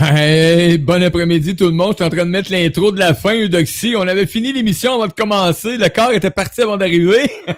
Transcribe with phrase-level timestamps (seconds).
[0.00, 1.90] Ben, bon après-midi tout le monde.
[1.90, 3.94] Je suis en train de mettre l'intro de la fin, Eudoxie.
[3.96, 5.76] On avait fini l'émission avant de commencer.
[5.76, 7.30] Le corps était parti avant d'arriver.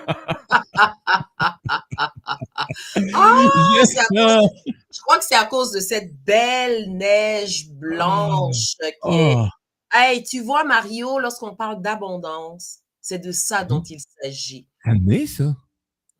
[3.15, 8.99] Ah, à je crois que c'est à cause de cette belle neige blanche qui est...
[9.03, 9.47] Oh.
[9.93, 14.67] Hey, tu vois, Mario, lorsqu'on parle d'abondance, c'est de ça dont il s'agit.
[14.85, 15.55] Amené, ça.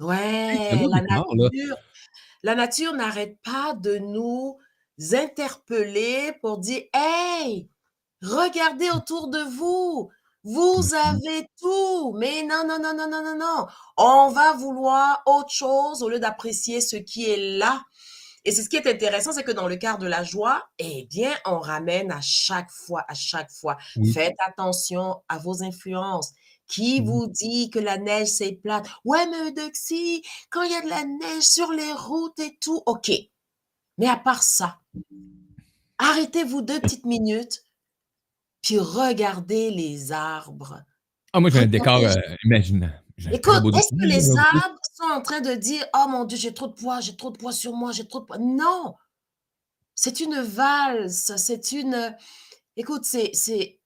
[0.01, 1.77] Ouais, la nature,
[2.43, 4.59] la nature n'arrête pas de nous
[5.13, 7.69] interpeller pour dire Hey,
[8.23, 10.11] regardez autour de vous,
[10.45, 10.93] vous Mhm.
[10.95, 12.15] avez tout.
[12.19, 13.67] Mais non, non, non, non, non, non, non.
[13.97, 17.83] On va vouloir autre chose au lieu d'apprécier ce qui est là.
[18.45, 21.07] Et c'est ce qui est intéressant, c'est que dans le quart de la joie, eh
[21.11, 23.77] bien, on ramène à chaque fois, à chaque fois.
[23.97, 24.15] Oui.
[24.15, 26.33] Faites attention à vos influences.
[26.69, 27.03] Qui Mhm.
[27.03, 28.87] vous dit que la neige, c'est plate?
[29.05, 32.83] Ouais, mais Eudoxie, quand il y a de la neige sur les routes et tout,
[32.87, 33.11] OK.
[33.99, 34.81] Mais à part ça,
[35.99, 37.65] arrêtez-vous deux petites minutes,
[38.63, 40.83] puis regardez les arbres.
[41.33, 42.15] Ah, moi, j'ai un décor euh,
[43.33, 46.67] Écoute, est-ce que les arbres sont en train de dire Oh mon Dieu, j'ai trop
[46.69, 48.39] de poids, j'ai trop de poids sur moi, j'ai trop de poids.
[48.39, 48.95] Non!
[49.95, 52.17] C'est une valse, c'est une.
[52.77, 53.31] Écoute, c'est.
[53.35, 53.79] c'est-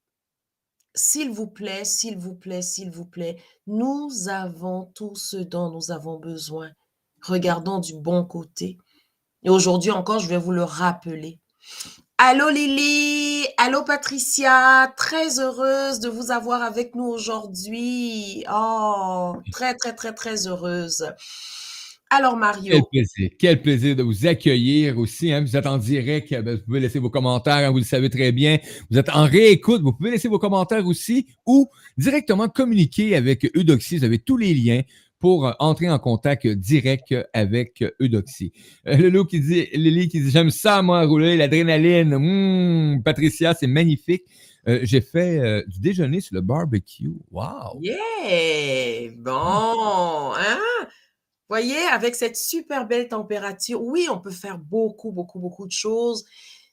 [0.95, 5.91] S'il vous plaît, s'il vous plaît, s'il vous plaît, nous avons tout ce dont nous
[5.91, 6.71] avons besoin.
[7.23, 8.79] Regardons du bon côté.
[9.43, 11.39] Et aujourd'hui encore, je vais vous le rappeler.
[12.19, 18.43] Allô Lily, allô Patricia, très heureuse de vous avoir avec nous aujourd'hui.
[18.51, 21.07] Oh, très, très, très, très heureuse.
[22.09, 23.31] Alors Quel Mario, plaisir.
[23.39, 25.33] Quel plaisir de vous accueillir aussi.
[25.33, 25.43] Hein.
[25.43, 26.31] Vous êtes en direct.
[26.31, 27.69] ben, vous pouvez laisser vos commentaires.
[27.69, 28.59] hein, vous le savez très bien.
[28.91, 29.83] Vous êtes en réécoute.
[29.83, 33.99] Vous pouvez laisser vos commentaires aussi ou directement communiquer avec Eudoxie.
[33.99, 34.83] Vous avez tous les liens
[35.19, 38.53] pour entrer en contact direct avec Eudoxie.
[38.87, 42.15] Euh, Lolo qui dit, Lily qui dit, j'aime ça, moi, rouler, l'adrénaline.
[42.15, 44.25] Hum, Patricia, c'est magnifique.
[44.69, 47.15] Euh, J'ai fait euh, du déjeuner sur le barbecue.
[47.31, 47.81] Wow!
[47.81, 50.61] yeah, bon, hein?
[51.49, 56.25] Voyez, avec cette super belle température, oui, on peut faire beaucoup, beaucoup, beaucoup de choses.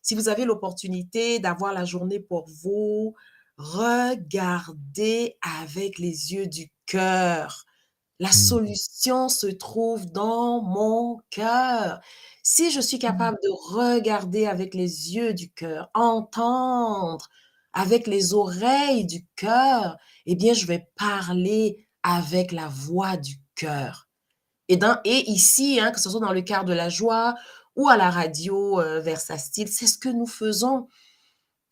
[0.02, 3.14] Si vous avez l'opportunité d'avoir la journée pour vous,
[3.58, 7.66] regardez avec les yeux du cœur.
[8.24, 8.32] La Mm.
[8.32, 12.00] solution se trouve dans mon cœur.
[12.42, 17.28] Si je suis capable de regarder avec les yeux du cœur, entendre
[17.74, 24.08] avec les oreilles du cœur, eh bien, je vais parler avec la voix du cœur.
[24.70, 27.36] Et, dans, et ici, hein, que ce soit dans le quart de la joie
[27.76, 30.88] ou à la radio euh, Versa Style, c'est ce que nous faisons.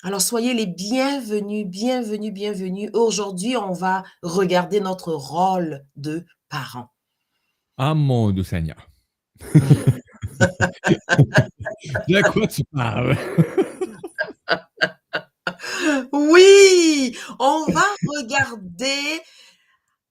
[0.03, 2.89] Alors, soyez les bienvenus, bienvenus, bienvenus.
[2.93, 6.91] Aujourd'hui, on va regarder notre rôle de parents.
[7.77, 8.87] Ah mon Dieu Seigneur!
[12.07, 13.15] De quoi tu parles?
[16.11, 19.21] Oui, on va regarder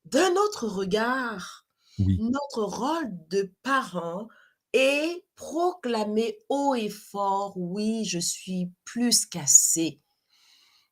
[0.05, 1.65] d'un autre regard
[1.99, 2.19] Oui.
[2.21, 4.29] notre rôle de parent
[4.73, 10.01] et proclamer haut et fort, oui, je suis plus qu'assez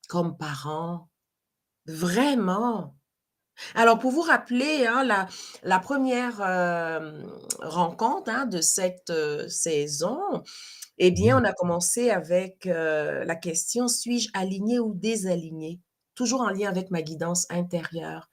[0.09, 1.09] comme parent.
[1.87, 2.98] Vraiment.
[3.75, 5.29] Alors, pour vous rappeler, hein, la,
[5.63, 7.23] la première euh,
[7.61, 10.19] rencontre hein, de cette euh, saison,
[10.99, 15.81] eh bien, on a commencé avec euh, la question, suis-je aligné ou désaligné?
[16.15, 18.31] Toujours en lien avec ma guidance intérieure.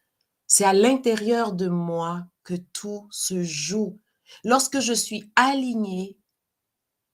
[0.47, 3.99] C'est à l'intérieur de moi que tout se joue.
[4.43, 6.17] Lorsque je suis alignée,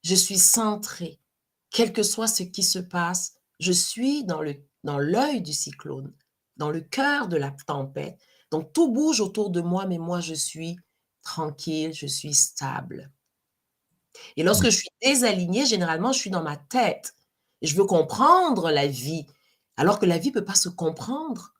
[0.03, 1.19] je suis centrée.
[1.69, 6.13] Quel que soit ce qui se passe, je suis dans l'œil du cyclone,
[6.61, 8.19] dans le cœur de la tempête.
[8.51, 10.77] Donc tout bouge autour de moi, mais moi je suis
[11.23, 13.11] tranquille, je suis stable.
[14.37, 17.15] Et lorsque je suis désalignée, généralement, je suis dans ma tête.
[17.63, 19.25] Je veux comprendre la vie,
[19.75, 21.55] alors que la vie ne peut pas se comprendre.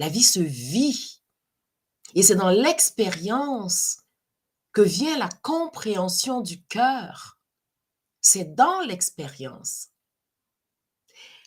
[0.00, 1.22] La vie se vit.
[2.16, 3.98] Et c'est dans l'expérience
[4.72, 7.38] que vient la compréhension du cœur.
[8.20, 9.90] C'est dans l'expérience.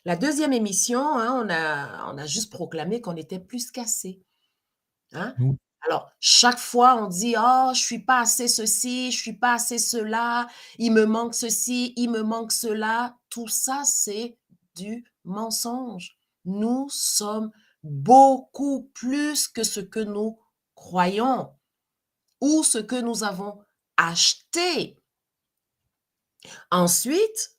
[0.09, 4.23] La deuxième émission, hein, on, a, on a juste proclamé qu'on était plus qu'assez.
[5.13, 5.35] Hein?
[5.81, 9.77] Alors, chaque fois, on dit, oh, je suis pas assez ceci, je suis pas assez
[9.77, 10.47] cela,
[10.79, 13.17] il me manque ceci, il me manque cela.
[13.29, 14.35] Tout ça, c'est
[14.75, 16.17] du mensonge.
[16.43, 17.51] Nous sommes
[17.83, 20.39] beaucoup plus que ce que nous
[20.73, 21.53] croyons
[22.41, 23.59] ou ce que nous avons
[23.95, 24.97] acheté.
[26.71, 27.58] Ensuite,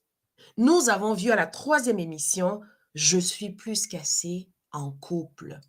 [0.56, 2.61] nous avons vu à la troisième émission,
[2.94, 5.61] je suis plus qu'assez en couple.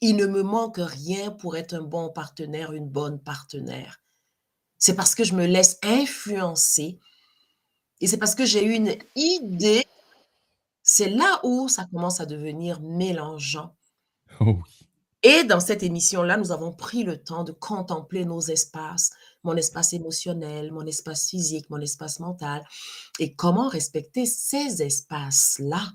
[0.00, 4.00] Il ne me manque rien pour être un bon partenaire, une bonne partenaire.
[4.78, 6.98] C'est parce que je me laisse influencer
[8.00, 9.86] et c'est parce que j'ai une idée.
[10.82, 13.74] C'est là où ça commence à devenir mélangeant.
[14.40, 14.58] Oh
[15.22, 19.10] Et dans cette émission-là, nous avons pris le temps de contempler nos espaces,
[19.44, 22.64] mon espace émotionnel, mon espace physique, mon espace mental,
[23.18, 25.92] et comment respecter ces espaces-là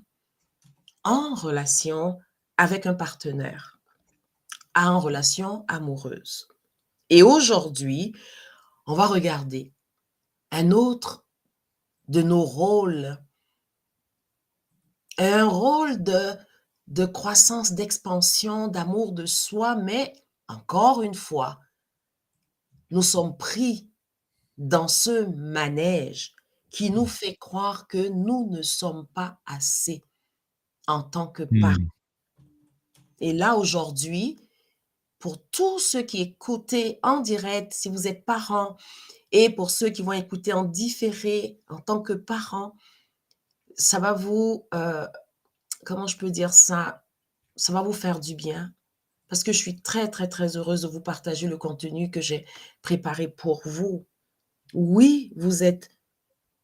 [1.04, 2.18] en relation
[2.56, 3.78] avec un partenaire,
[4.74, 6.48] en relation amoureuse.
[7.08, 8.14] Et aujourd'hui,
[8.86, 9.72] on va regarder
[10.52, 11.24] un autre
[12.08, 13.18] de nos rôles,
[15.18, 16.36] un rôle de
[16.90, 20.12] de croissance, d'expansion, d'amour de soi, mais
[20.48, 21.60] encore une fois,
[22.90, 23.88] nous sommes pris
[24.58, 26.34] dans ce manège
[26.70, 30.04] qui nous fait croire que nous ne sommes pas assez
[30.86, 31.74] en tant que parents.
[31.74, 32.44] Hmm.
[33.20, 34.40] Et là, aujourd'hui,
[35.18, 38.76] pour tous ceux qui écoutent en direct, si vous êtes parents,
[39.32, 42.74] et pour ceux qui vont écouter en différé en tant que parents,
[43.76, 45.06] ça va vous euh,
[45.84, 47.04] comment je peux dire ça?
[47.56, 48.72] Ça va vous faire du bien
[49.30, 52.44] parce que je suis très, très, très heureuse de vous partager le contenu que j'ai
[52.82, 54.04] préparé pour vous.
[54.74, 55.88] Oui, vous êtes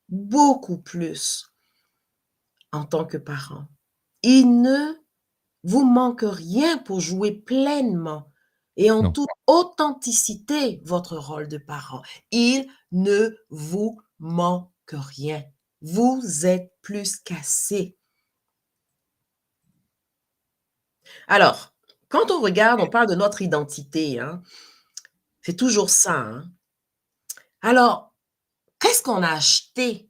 [0.09, 1.53] beaucoup plus
[2.73, 3.69] en tant que parent.
[4.25, 4.95] Il ne
[5.63, 8.33] vous manque rien pour jouer pleinement
[8.77, 12.03] et en toute authenticité votre rôle de parent.
[12.33, 15.45] Il ne vous manque rien.
[15.83, 17.97] Vous êtes plus qu'assez.
[21.29, 21.76] Alors,
[22.17, 24.43] quand on regarde, on parle de notre identité, hein.
[25.43, 26.15] c'est toujours ça.
[26.15, 26.51] Hein.
[27.61, 28.15] Alors,
[28.79, 30.09] qu'est-ce qu'on a acheté?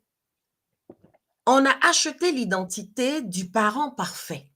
[1.46, 4.48] On a acheté l'identité du parent parfait.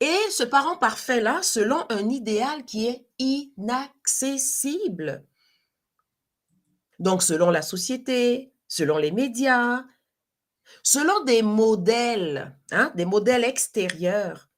[0.00, 5.24] Et ce parent parfait-là, selon un idéal qui est inaccessible.
[6.98, 9.84] Donc, selon la société, selon les médias,
[10.82, 14.48] Selon des modèles, hein, des modèles extérieurs,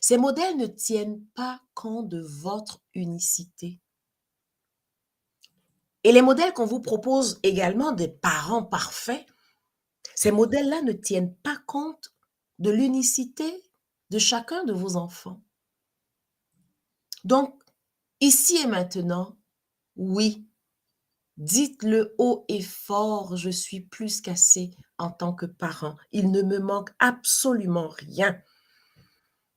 [0.00, 3.80] ces modèles ne tiennent pas compte de votre unicité.
[6.04, 9.26] Et les modèles qu'on vous propose également des parents parfaits,
[10.14, 12.14] ces modèles-là ne tiennent pas compte
[12.58, 13.62] de l'unicité
[14.10, 15.40] de chacun de vos enfants.
[17.24, 17.58] Donc,
[18.20, 19.36] ici et maintenant,
[19.96, 20.46] oui,
[21.38, 25.96] dites-le haut et fort, je suis plus qu'assez en tant que parent.
[26.12, 28.40] Il ne me manque absolument rien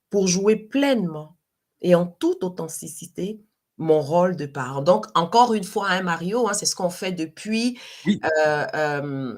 [0.10, 1.38] pour jouer pleinement
[1.82, 3.42] et en toute authenticité
[3.78, 4.82] mon rôle de parent.
[4.82, 9.36] Donc, encore une fois, hein, Mario, hein, c'est ce qu'on fait depuis euh,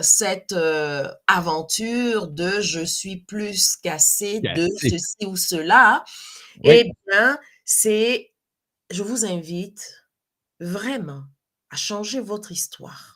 [0.00, 6.04] cette euh, aventure de je suis plus qu'assez de ceci ou cela.
[6.64, 8.32] Eh bien, c'est,
[8.90, 10.04] je vous invite
[10.58, 11.22] vraiment
[11.70, 13.14] à changer votre histoire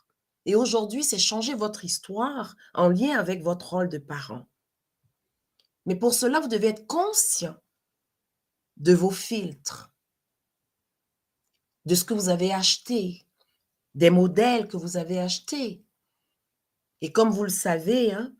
[0.48, 4.48] et aujourd'hui, c'est changer votre histoire en lien avec votre rôle de parent.
[5.88, 7.56] Mais pour cela, vous devez être conscient
[8.76, 9.90] de vos filtres,
[11.86, 13.26] de ce que vous avez acheté,
[13.94, 15.82] des modèles que vous avez achetés.
[17.00, 18.34] Et comme vous le savez, hein,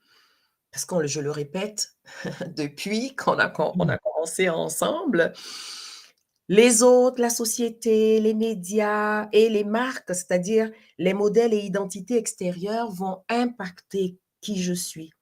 [0.71, 1.97] parce que je le répète
[2.55, 5.33] depuis qu'on a, a commencé ensemble,
[6.49, 12.90] les autres, la société, les médias et les marques, c'est-à-dire les modèles et identités extérieures,
[12.90, 15.14] vont impacter qui je suis,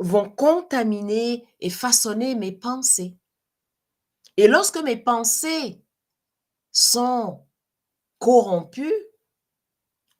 [0.00, 3.16] vont contaminer et façonner mes pensées.
[4.36, 5.84] Et lorsque mes pensées
[6.72, 7.46] sont
[8.18, 8.92] corrompues,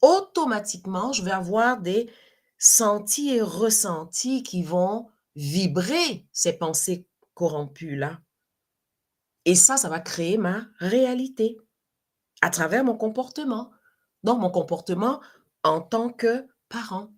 [0.03, 2.13] automatiquement, je vais avoir des
[2.59, 8.21] sentis et ressentis qui vont vibrer ces pensées corrompues-là.
[9.47, 11.59] Et ça, ça va créer ma réalité
[12.43, 13.71] à travers mon comportement.
[14.25, 15.23] Donc, mon comportement
[15.63, 17.09] en tant que parent.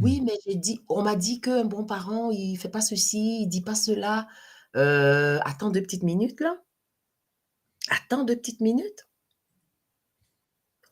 [0.00, 0.24] Oui, mmh.
[0.24, 3.46] mais j'ai dit, on m'a dit qu'un bon parent, il ne fait pas ceci, il
[3.46, 4.26] ne dit pas cela.
[4.76, 6.56] Euh, attends deux petites minutes là.
[7.90, 9.08] Attends deux petites minutes.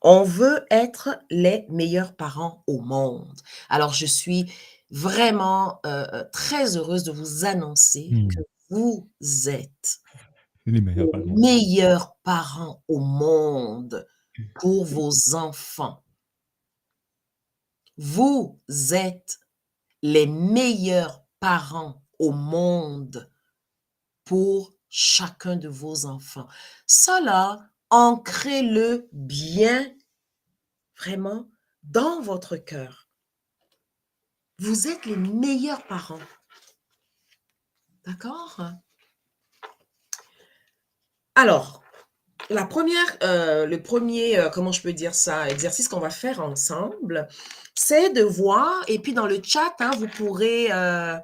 [0.02, 3.40] On veut être les meilleurs parents au monde.
[3.68, 4.50] Alors, je suis
[4.90, 8.28] vraiment euh, euh, très heureuse de vous annoncer mmh.
[8.28, 9.10] que vous
[9.48, 10.00] êtes
[10.66, 12.82] les meilleurs parents.
[12.88, 14.06] au monde
[14.60, 16.02] pour vos enfants.
[17.96, 18.60] Vous
[18.92, 19.38] êtes
[20.02, 23.30] les meilleurs parents au monde
[24.24, 26.48] pour chacun de vos enfants.
[27.22, 29.94] Là, ancrez-le bien,
[30.98, 31.48] vraiment,
[31.82, 33.08] dans votre cœur.
[34.58, 36.20] Vous êtes les meilleurs parents.
[38.04, 38.60] D'accord?
[41.34, 41.82] Alors,
[42.50, 46.40] la première, euh, le premier, euh, comment je peux dire ça, exercice qu'on va faire
[46.40, 47.28] ensemble,
[47.74, 51.16] c'est de voir, et puis dans le chat, hein, vous pourrez, euh,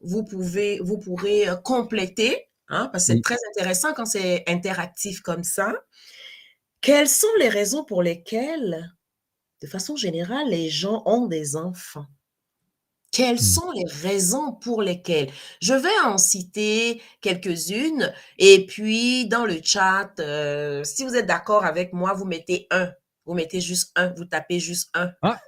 [0.00, 5.44] vous pouvez, vous pourrez compléter, hein, parce que c'est très intéressant quand c'est interactif comme
[5.44, 5.74] ça.
[6.80, 8.92] Quelles sont les raisons pour lesquelles,
[9.62, 12.06] de façon générale, les gens ont des enfants?
[13.12, 13.38] Quelles mmh.
[13.38, 15.30] sont les raisons pour lesquelles?
[15.60, 21.64] Je vais en citer quelques-unes et puis dans le chat, euh, si vous êtes d'accord
[21.64, 22.90] avec moi, vous mettez un.
[23.26, 25.12] Vous mettez juste un, vous tapez juste un.
[25.22, 25.40] Ah!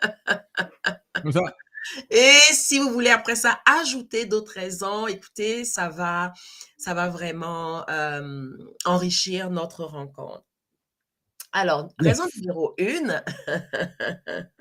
[2.10, 6.32] Et si vous voulez après ça ajouter d'autres raisons, écoutez, ça va,
[6.76, 8.48] ça va vraiment euh,
[8.84, 10.44] enrichir notre rencontre.
[11.52, 13.22] Alors, raison numéro une,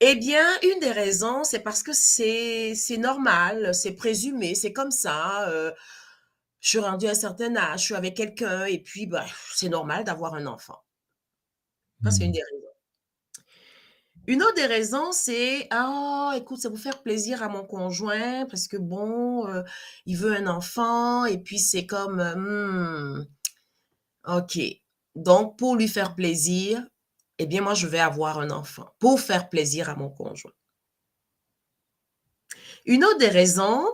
[0.00, 5.48] Eh bien, une des raisons, c'est parce que c'est normal, c'est présumé, c'est comme ça.
[5.48, 5.72] Euh,
[6.60, 9.68] je suis rendue à un certain âge, je suis avec quelqu'un et puis bah, c'est
[9.68, 10.78] normal d'avoir un enfant.
[12.04, 12.32] Ça, c'est une mmh.
[12.34, 12.68] des raisons.
[14.28, 18.44] Une autre des raisons, c'est ah, écoute, ça va vous faire plaisir à mon conjoint
[18.46, 19.62] parce que bon, euh,
[20.06, 23.26] il veut un enfant et puis c'est comme hmm,
[24.26, 24.58] OK.
[25.14, 26.86] Donc, pour lui faire plaisir,
[27.38, 30.52] eh bien, moi, je vais avoir un enfant pour faire plaisir à mon conjoint.
[32.84, 33.86] Une autre des raisons,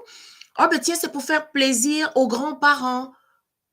[0.58, 3.12] oh, ben tiens, c'est pour faire plaisir aux grands-parents.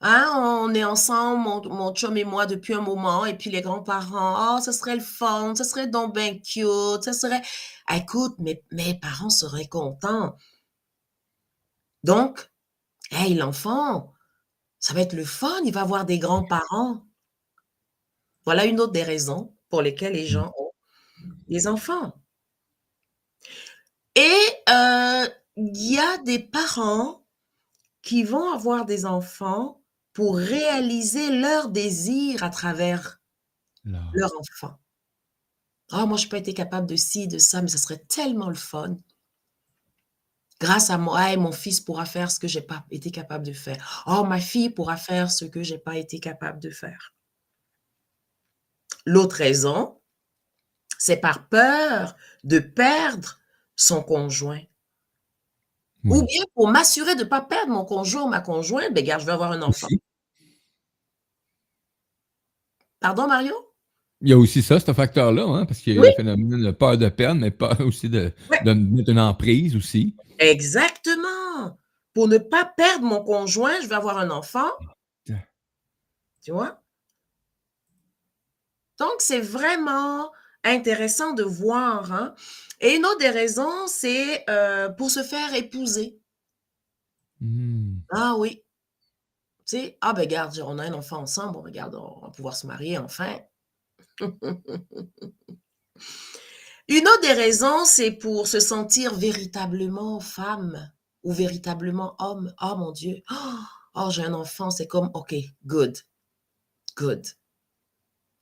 [0.01, 4.57] Hein, on est ensemble, mon, chum et moi, depuis un moment, et puis les grands-parents,
[4.57, 7.41] oh, ce serait le fun, ce serait donc bien cute, ce serait...
[7.87, 10.35] Ah, écoute, mes, mes parents seraient contents.
[12.03, 12.51] Donc,
[13.11, 14.13] hey, l'enfant,
[14.79, 17.05] ça va être le fun, il va avoir des grands-parents.
[18.45, 20.33] Voilà une autre des raisons pour lesquels les mmh.
[20.33, 20.71] gens ont
[21.47, 22.13] des enfants.
[24.15, 24.37] Et
[24.69, 27.25] euh, il y a des parents
[28.01, 29.81] qui vont avoir des enfants
[30.13, 33.21] pour réaliser leur désir à travers
[33.83, 34.77] leur enfant.
[35.93, 38.49] Oh, moi, je n'ai pas été capable de ci, de ça, mais ce serait tellement
[38.49, 38.97] le fun.
[40.59, 43.53] Grâce à moi, mon fils pourra faire ce que je n'ai pas été capable de
[43.53, 44.03] faire.
[44.07, 47.13] Oh, ma fille pourra faire ce que je n'ai pas été capable de faire.
[49.05, 49.99] L'autre raison,
[50.97, 53.39] c'est par peur de perdre
[53.75, 54.61] son conjoint.
[56.03, 59.25] Ou bien pour m'assurer de ne pas perdre mon conjoint ou ma conjointe, ben, je
[59.25, 59.87] vais avoir un enfant.
[62.99, 63.53] Pardon, Mario?
[64.21, 66.71] Il y a aussi ça, ce facteur-là, hein, parce qu'il y a le phénomène de
[66.71, 68.31] peur de perdre, mais pas aussi de,
[68.63, 70.15] de mettre une emprise aussi.
[70.37, 71.79] Exactement.
[72.13, 74.69] Pour ne pas perdre mon conjoint, je vais avoir un enfant.
[75.29, 75.33] Ah,
[76.43, 76.81] tu vois?
[79.01, 80.31] Donc, c'est vraiment
[80.63, 82.13] intéressant de voir.
[82.13, 82.35] Hein.
[82.81, 86.19] Et une autre des raisons, c'est euh, pour se faire épouser.
[87.39, 88.01] Mmh.
[88.11, 88.61] Ah oui.
[89.65, 92.55] Tu sais, ah ben regarde, on a un enfant ensemble, on regarde, on va pouvoir
[92.55, 93.39] se marier enfin.
[94.19, 94.27] Une
[97.07, 100.91] autre des raisons, c'est pour se sentir véritablement femme
[101.23, 102.53] ou véritablement homme.
[102.61, 103.23] Oh mon Dieu,
[103.95, 105.33] oh j'ai un enfant, c'est comme, ok,
[105.65, 105.97] good,
[106.95, 107.25] good.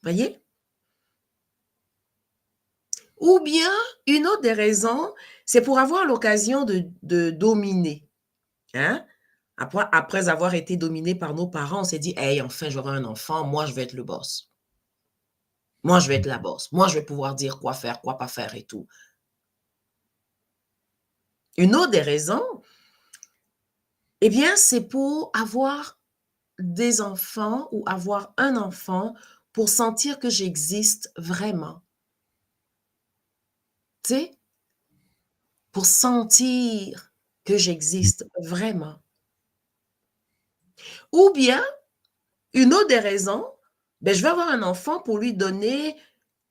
[0.04, 0.42] Voyez?
[3.20, 3.72] Ou bien,
[4.08, 5.14] une autre des raisons,
[5.46, 8.08] c'est pour avoir l'occasion de, dominer.
[8.74, 9.06] Hein?
[9.58, 13.46] Après, avoir été dominé par nos parents, on s'est dit, hey, enfin, j'aurai un enfant,
[13.46, 14.52] moi, je vais être le boss.
[15.84, 16.72] Moi, je vais être la boss.
[16.72, 18.88] Moi, je vais pouvoir dire quoi faire, quoi pas faire et tout.
[21.58, 22.62] Une autre des raisons,
[24.22, 26.00] eh bien, c'est pour avoir
[26.58, 29.14] des enfants ou avoir un enfant
[29.52, 31.82] pour sentir que j'existe vraiment
[34.10, 34.32] tu sais,
[35.72, 37.14] pour sentir
[37.46, 38.96] que j'existe vraiment.
[41.12, 41.64] Ou bien,
[42.54, 43.46] une autre des raisons,
[44.02, 45.96] ben, je vais avoir un enfant pour lui donner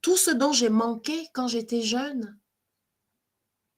[0.03, 2.39] tout ce dont j'ai manqué quand j'étais jeune.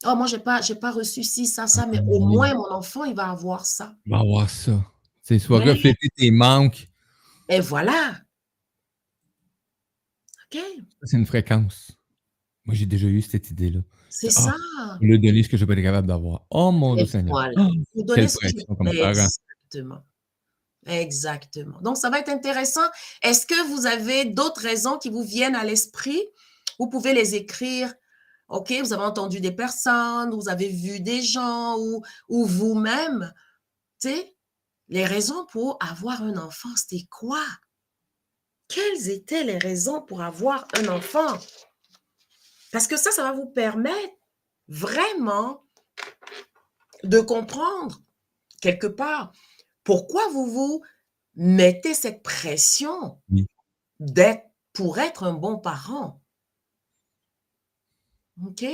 [0.05, 3.05] Oh, moi, je n'ai pas, pas reçu ci, ça, ça, mais au moins mon enfant,
[3.05, 3.97] il va avoir ça.
[4.05, 4.79] Il va avoir ça.
[5.23, 6.91] C'est soit refléter tes manques.
[7.49, 8.21] Et voilà.
[10.45, 10.61] OK?
[11.03, 12.00] C'est une fréquence.
[12.65, 13.81] Moi, j'ai déjà eu cette idée-là.
[14.11, 14.55] C'est ah, ça.
[15.01, 16.47] Le donner ce que je n'ai pas été capable d'avoir.
[16.51, 17.33] Oh mon Dieu Seigneur.
[17.33, 17.69] Voilà.
[17.97, 20.05] Oh, Exactement.
[20.87, 21.81] Exactement.
[21.81, 22.89] Donc, ça va être intéressant.
[23.23, 26.21] Est-ce que vous avez d'autres raisons qui vous viennent à l'esprit?
[26.79, 27.93] Vous pouvez les écrire
[28.51, 33.33] OK, vous avez entendu des personnes, vous avez vu des gens ou, ou vous-même,
[34.01, 34.37] tu sais,
[34.89, 37.45] les raisons pour avoir un enfant, c'était quoi?
[38.67, 41.39] Quelles étaient les raisons pour avoir un enfant?
[42.73, 44.15] Parce que ça, ça va vous permettre
[44.69, 45.65] vraiment
[47.03, 48.01] de comprendre
[48.61, 49.33] quelque part
[49.85, 50.83] pourquoi vous vous
[51.35, 53.21] mettez cette pression
[53.99, 56.21] d'être pour être un bon parent.
[58.47, 58.65] OK?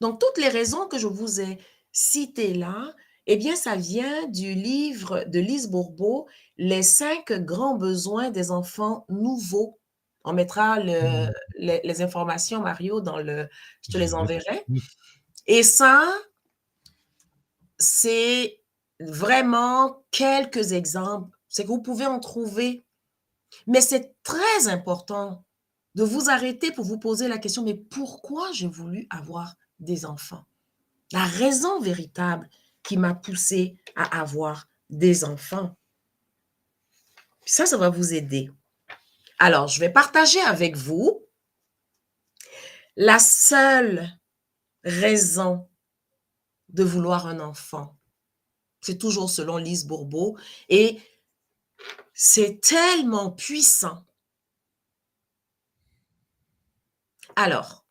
[0.00, 1.58] Donc, toutes les raisons que je vous ai
[1.92, 2.94] citées là,
[3.26, 6.26] eh bien, ça vient du livre de Lise Bourbeau,
[6.56, 9.79] Les cinq grands besoins des enfants nouveaux.
[10.24, 11.32] On mettra mmh.
[11.58, 13.48] les, informations, Mario, dans le.
[13.82, 14.64] Je te les enverrai.
[15.46, 16.04] Et ça,
[17.78, 18.60] c'est
[19.00, 21.36] vraiment quelques exemples.
[21.48, 22.84] C'est que vous pouvez en trouver.
[23.66, 25.44] Mais c'est très important
[25.94, 30.44] de vous arrêter pour vous poser la question, mais pourquoi j'ai voulu avoir des enfants?
[31.12, 32.48] La raison véritable
[32.82, 35.76] qui m'a poussé à avoir des enfants.
[37.44, 38.50] Ça, ça va vous aider.
[39.42, 41.26] Alors, je vais partager avec vous
[42.96, 44.06] la seule
[44.84, 45.66] raison
[46.68, 47.98] de vouloir un enfant.
[48.82, 50.38] C'est toujours selon Lise Bourbeau.
[50.68, 51.00] Et
[52.12, 54.04] c'est tellement puissant.
[57.34, 57.86] Alors,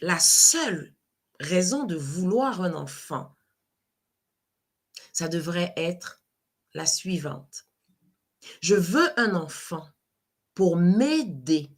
[0.00, 0.94] la seule
[1.40, 3.34] raison de vouloir un enfant,
[5.14, 6.22] ça devrait être
[6.74, 7.66] la suivante.
[8.60, 9.88] Je veux un enfant
[10.56, 11.70] pour m'aider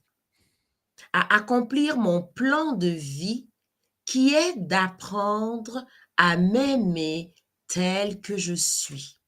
[1.13, 3.49] à accomplir mon plan de vie
[4.07, 5.85] qui est d'apprendre
[6.17, 7.35] à m'aimer
[7.67, 9.21] tel que je suis.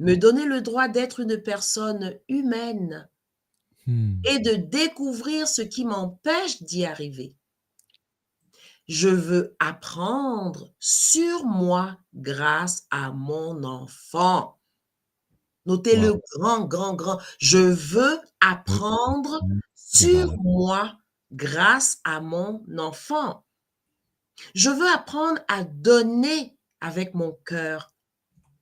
[0.00, 3.08] Me donner le droit d'être une personne humaine
[3.86, 4.20] hmm.
[4.24, 7.34] et de découvrir ce qui m'empêche d'y arriver.
[8.88, 14.57] Je veux apprendre sur moi grâce à mon enfant.
[15.68, 17.20] Notez le grand, grand, grand.
[17.38, 19.40] Je veux apprendre
[19.76, 20.96] sur moi
[21.30, 23.44] grâce à mon enfant.
[24.54, 27.92] Je veux apprendre à donner avec mon cœur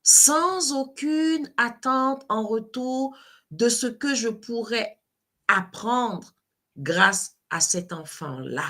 [0.02, 3.16] sans aucune attente en retour
[3.50, 5.00] de ce que je pourrais
[5.48, 6.32] apprendre
[6.76, 8.66] grâce à cet enfant-là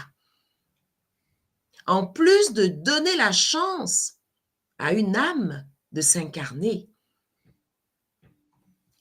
[1.86, 4.14] en plus de donner la chance
[4.78, 6.90] à une âme de s'incarner,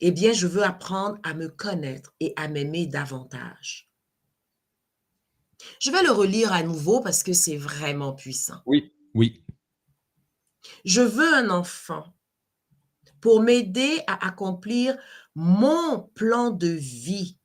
[0.02, 3.90] eh bien, je veux apprendre à me connaître et à m'aimer davantage.
[5.80, 8.62] Je vais le relire à nouveau parce que c'est vraiment puissant.
[8.66, 9.44] Oui, oui.
[10.84, 12.16] Je veux un enfant
[13.22, 14.98] pour m'aider à accomplir
[15.34, 17.38] mon plan de vie.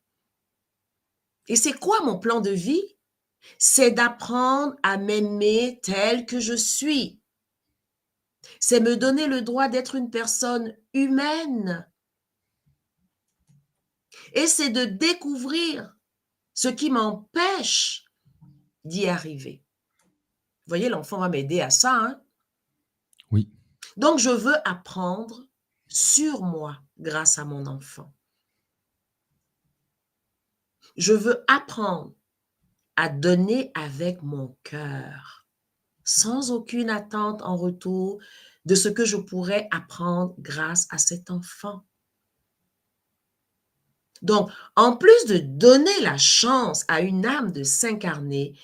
[1.49, 2.97] Et c'est quoi mon plan de vie?
[3.59, 7.21] c'est d'apprendre à m'aimer tel que je suis.
[8.59, 11.87] C'est me donner le droit d'être une personne humaine.
[14.33, 15.97] Et c'est de découvrir
[16.55, 18.05] ce qui m'empêche
[18.85, 19.65] d'y arriver.
[20.67, 21.95] Vous voyez, l'enfant va m'aider à ça.
[21.95, 22.23] Hein?
[23.31, 23.51] Oui.
[23.97, 25.47] Donc, je veux apprendre
[25.89, 28.13] sur moi grâce à mon enfant.
[30.97, 32.15] Je veux apprendre
[32.97, 35.47] à donner avec mon cœur,
[36.05, 38.21] sans aucune attente en retour
[38.67, 41.87] de ce que je pourrais apprendre grâce à cet enfant.
[44.23, 48.55] Donc, en plus de donner la chance à une âme de s'incarner,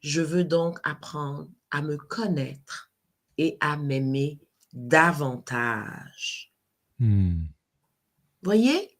[0.00, 2.90] je veux donc apprendre à me connaître
[3.38, 4.38] et à m'aimer
[4.72, 6.52] davantage.
[6.98, 7.44] Hmm.
[8.42, 8.96] Voyez,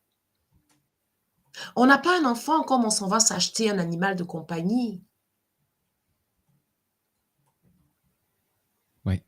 [1.75, 5.03] on n'a pas un enfant comme on s'en va s'acheter un animal de compagnie.
[9.05, 9.23] Oui.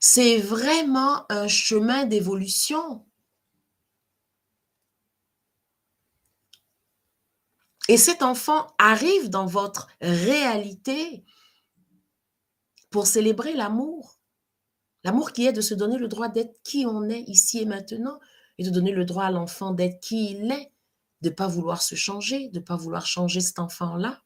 [0.00, 3.05] C'est vraiment un chemin d'évolution.
[7.88, 11.24] Et cet enfant arrive dans votre réalité
[12.90, 14.18] pour célébrer l'amour.
[15.04, 18.18] L'amour qui est de se donner le droit d'être qui on est ici et maintenant,
[18.58, 20.72] et de donner le droit à l'enfant d'être qui il est,
[21.20, 24.22] de ne pas vouloir se changer, de ne pas vouloir changer cet enfant-là.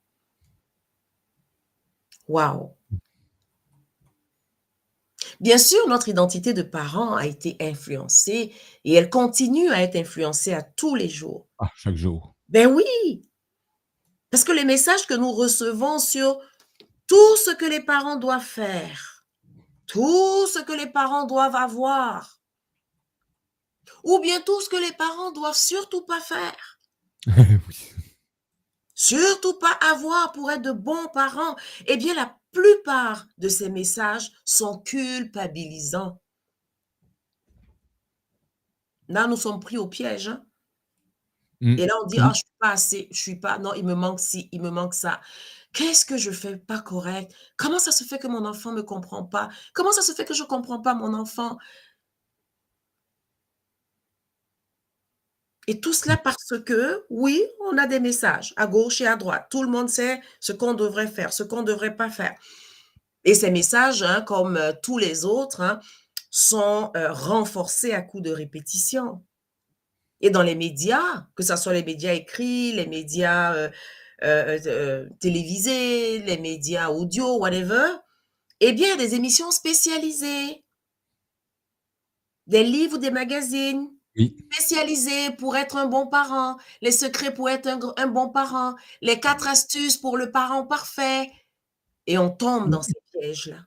[2.29, 2.71] Waouh!
[5.41, 10.53] Bien sûr, notre identité de parent a été influencée et elle continue à être influencée
[10.53, 11.49] à tous les jours.
[11.59, 12.35] Ah, chaque jour.
[12.49, 13.30] Ben oui!
[14.31, 16.41] Parce que les messages que nous recevons sur
[17.07, 19.25] tout ce que les parents doivent faire,
[19.87, 22.41] tout ce que les parents doivent avoir,
[24.05, 26.79] ou bien tout ce que les parents doivent surtout pas faire.
[28.95, 31.57] Surtout pas avoir pour être de bons parents.
[31.87, 36.21] Eh bien, la plupart de ces messages sont culpabilisants.
[39.09, 40.29] Là, nous sommes pris au piège.
[40.29, 40.45] Hein.
[41.61, 41.79] Mm.
[41.79, 43.95] Et là, on dit, ah, je suis pas assez, je suis pas, non, il me
[43.95, 45.21] manque ci, il me manque ça.
[45.73, 47.33] Qu'est-ce que je fais pas correct?
[47.57, 49.51] Comment ça se fait que mon enfant me comprend pas?
[49.75, 51.59] Comment ça se fait que je comprends pas mon enfant?
[55.67, 59.47] Et tout cela parce que, oui, on a des messages à gauche et à droite.
[59.51, 62.35] Tout le monde sait ce qu'on devrait faire, ce qu'on ne devrait pas faire.
[63.25, 65.81] Et ces messages, hein, comme euh, tous les autres, hein,
[66.31, 69.23] sont euh, renforcés à coup de répétition.
[70.21, 73.71] Et dans les médias, que ce soit les médias écrits, les médias
[74.23, 77.97] euh, télévisés, les médias audio, whatever,
[78.61, 80.65] eh bien, des émissions spécialisées,
[82.47, 83.91] des livres ou des magazines
[84.53, 89.49] Spécialisé pour être un bon parent, les secrets pour être un, bon parent, les quatre
[89.49, 91.31] astuces pour le parent parfait.
[92.07, 93.59] Et on tombe dans ces pièges-là.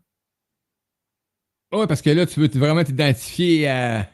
[1.72, 4.08] Oui, parce que là, tu veux vraiment t'identifier à,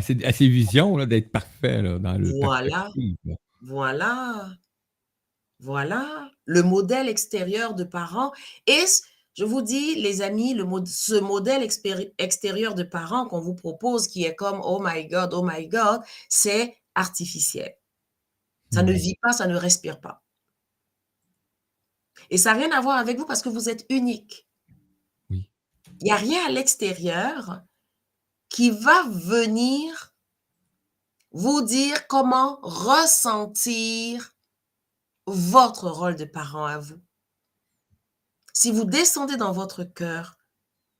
[0.00, 2.30] ces, visions d'être parfait dans le.
[2.40, 2.90] Voilà.
[3.62, 4.50] Voilà.
[5.60, 6.30] Voilà.
[6.44, 8.32] Le modèle extérieur de parent.
[8.66, 8.84] Et
[9.34, 11.66] je vous dis, les amis, le, ce modèle
[12.18, 16.00] extérieur de parents qu'on vous propose, qui est comme Oh my God, oh my God,
[16.28, 17.74] c'est artificiel.
[18.72, 18.96] Ça ne mmh.
[18.96, 20.22] vit pas, ça ne respire pas.
[22.30, 24.48] Et ça n'a rien à voir avec vous parce que vous êtes unique.
[25.30, 25.50] Oui.
[26.00, 27.62] Il n'y a rien à l'extérieur
[28.54, 30.14] qui va venir
[31.32, 34.36] vous dire comment ressentir
[35.26, 37.02] votre rôle de parent à vous.
[38.52, 40.38] Si vous descendez dans votre cœur,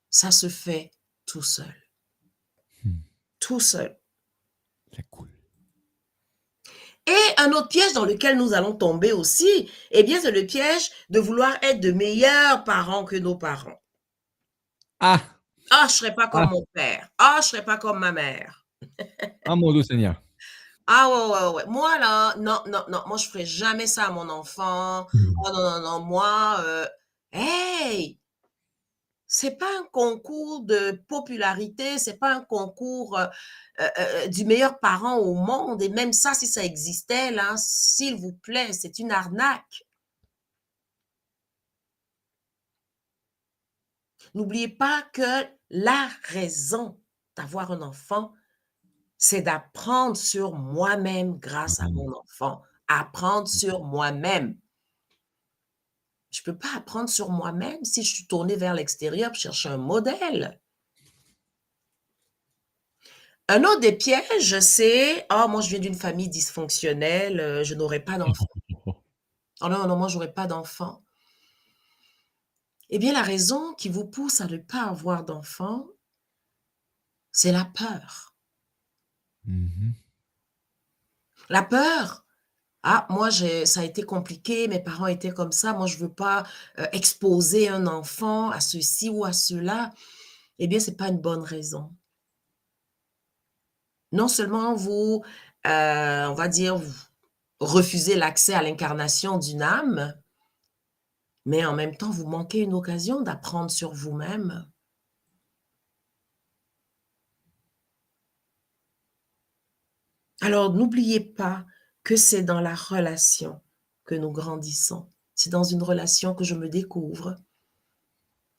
[0.09, 0.91] ça se fait
[1.25, 1.73] tout seul.
[2.83, 2.99] Hmm.
[3.39, 3.97] Tout seul.
[4.93, 5.29] C'est cool.
[7.07, 10.91] Et un autre piège dans lequel nous allons tomber aussi, eh bien, c'est le piège
[11.09, 13.81] de vouloir être de meilleurs parents que nos parents.
[14.99, 15.34] Ah!
[15.71, 16.49] Ah, je ne serai pas comme ah.
[16.51, 17.09] mon père.
[17.17, 18.65] Ah, je ne serai pas comme ma mère.
[19.45, 20.21] ah, mon Dieu Seigneur.
[20.87, 21.65] Ah ouais, ouais, ouais.
[21.65, 23.01] Moi, là, non, non, non.
[23.07, 25.07] Moi, je ne ferai jamais ça à mon enfant.
[25.11, 25.33] Hmm.
[25.43, 25.99] Oh non, non, non.
[26.01, 26.85] Moi, euh,
[27.35, 28.17] Hey!
[29.27, 33.27] C'est pas un concours de popularité, c'est pas un concours euh,
[33.81, 35.81] euh, euh, du meilleur parent au monde.
[35.81, 39.83] Et même ça, si ça existait, là, s'il vous plaît, c'est une arnaque.
[44.35, 46.99] N'oubliez pas que la raison
[47.35, 48.33] d'avoir un enfant,
[49.17, 52.61] c'est d'apprendre sur moi-même grâce à mon enfant.
[52.87, 54.57] Apprendre sur moi-même.
[56.31, 59.69] Je ne peux pas apprendre sur moi-même si je suis tournée vers l'extérieur pour chercher
[59.69, 60.59] un modèle.
[63.47, 67.99] Un autre des pièges, c'est Oh, moi, je viens d'une famille dysfonctionnelle, euh, je n'aurai
[67.99, 68.47] pas d'enfant.
[69.61, 71.01] Oh non, non, moi, je n'aurai pas d'enfant.
[72.89, 75.87] Eh bien, la raison qui vous pousse à ne pas avoir d'enfant,
[77.31, 78.33] c'est la peur.
[79.45, 79.91] Mmh
[81.49, 82.25] la peur
[82.87, 86.13] ah, moi, ça a été compliqué, mes parents étaient comme ça, moi, je ne veux
[86.13, 86.43] pas
[86.77, 89.89] euh, exposer un enfant à ceci ou à cela,
[90.59, 91.91] eh bien, ce n'est pas une bonne raison.
[94.11, 95.23] Non seulement vous,
[95.65, 96.93] euh, on va dire, vous
[97.59, 100.13] refusez l'accès à l'incarnation d'une âme,
[101.45, 104.67] mais en même temps, vous manquez une occasion d'apprendre sur vous-même.
[110.41, 111.65] Alors, n'oubliez pas
[112.03, 113.61] que c'est dans la relation
[114.05, 115.11] que nous grandissons.
[115.35, 117.35] C'est dans une relation que je me découvre.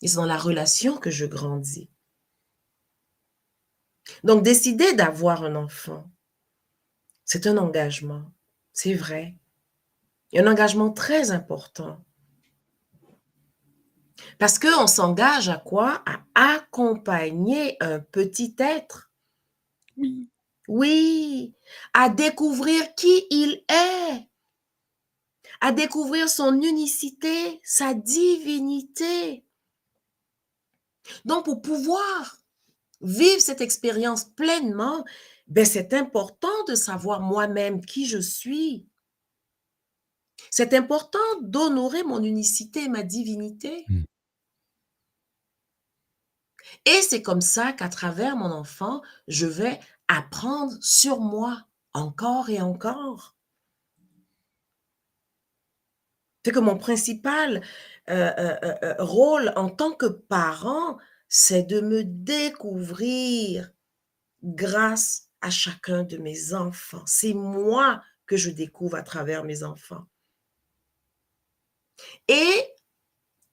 [0.02, 1.90] Et c'est dans la relation que je grandis.
[4.22, 6.08] Donc, décider d'avoir un enfant,
[7.24, 8.32] c'est un engagement.
[8.72, 9.34] C'est vrai.
[10.34, 12.05] Un engagement très important.
[14.38, 16.02] Parce qu'on s'engage à quoi?
[16.06, 19.10] À accompagner un petit être.
[19.96, 20.28] Oui.
[20.68, 21.54] Oui,
[21.94, 24.28] à découvrir qui il est,
[25.60, 29.44] à découvrir son unicité, sa divinité.
[31.24, 32.38] Donc, pour pouvoir
[33.00, 35.04] vivre cette expérience pleinement,
[35.46, 38.86] ben, c'est important de savoir moi-même qui je suis.
[40.56, 43.84] C'est important d'honorer mon unicité ma divinité.
[43.88, 44.04] Hmm.
[46.86, 52.62] Et c'est comme ça qu'à travers mon enfant, je vais apprendre sur moi encore et
[52.62, 53.36] encore.
[56.42, 57.62] C'est que mon principal
[58.08, 60.96] euh, euh, euh, rôle en tant que parent,
[61.28, 63.72] c'est de me découvrir
[64.42, 67.04] grâce à chacun de mes enfants.
[67.04, 70.06] C'est moi que je découvre à travers mes enfants.
[72.28, 72.68] Et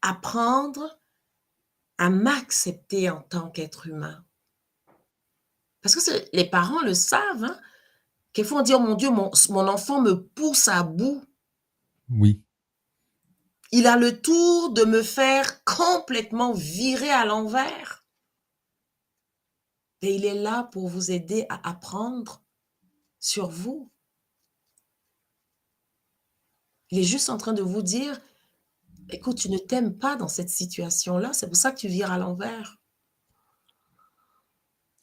[0.02, 1.00] apprendre
[1.98, 4.26] à m'accepter en tant qu'être humain.
[5.82, 7.60] Parce que les parents le savent, hein,
[8.34, 11.24] qu'il faut dire, mon Dieu, mon, mon enfant me pousse à bout.
[12.10, 12.42] Oui.
[13.72, 18.06] Il a le tour de me faire complètement virer à l'envers.
[20.02, 22.44] Et il est là pour vous aider à apprendre
[23.20, 23.90] sur vous.
[26.92, 28.20] Il est juste en train de vous dire,
[29.14, 32.18] écoute, tu ne t'aimes pas dans cette situation-là, c'est pour ça que tu vires à
[32.18, 32.78] l'envers.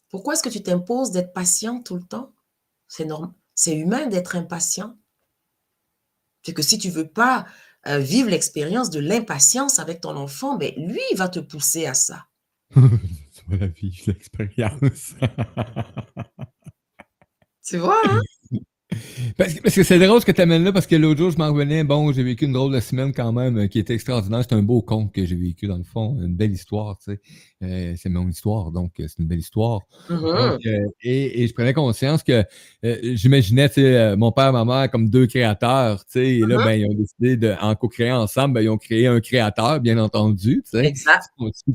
[0.08, 2.34] Pourquoi est-ce que tu t'imposes d'être patient tout le temps?
[2.88, 4.98] C'est normal, c'est humain d'être impatient.
[6.42, 7.46] C'est que si tu veux pas
[7.86, 11.94] euh, vivre l'expérience de l'impatience avec ton enfant, ben lui, il va te pousser à
[11.94, 12.26] ça.
[12.74, 12.80] tu
[13.46, 15.14] vas vivre l'expérience.
[17.64, 18.20] tu vois, hein?
[19.36, 21.52] Parce que, c'est drôle ce que tu amènes là, parce que l'autre jour, je m'en
[21.52, 24.42] revenais, bon, j'ai vécu une drôle de semaine quand même, euh, qui était extraordinaire.
[24.42, 27.20] C'est un beau conte que j'ai vécu, dans le fond, une belle histoire, tu sais.
[27.62, 29.80] Euh, c'est mon histoire, donc euh, c'est une belle histoire.
[30.08, 30.88] Mm-hmm.
[31.02, 32.42] et, je prenais conscience que
[32.82, 36.56] j'imaginais, tu sais, mon père et ma mère comme deux créateurs, tu sais, et là,
[36.56, 36.64] mm-hmm.
[36.64, 39.98] ben, ils ont décidé de, en co-créer ensemble, ben, ils ont créé un créateur, bien
[39.98, 40.94] entendu, tu sais.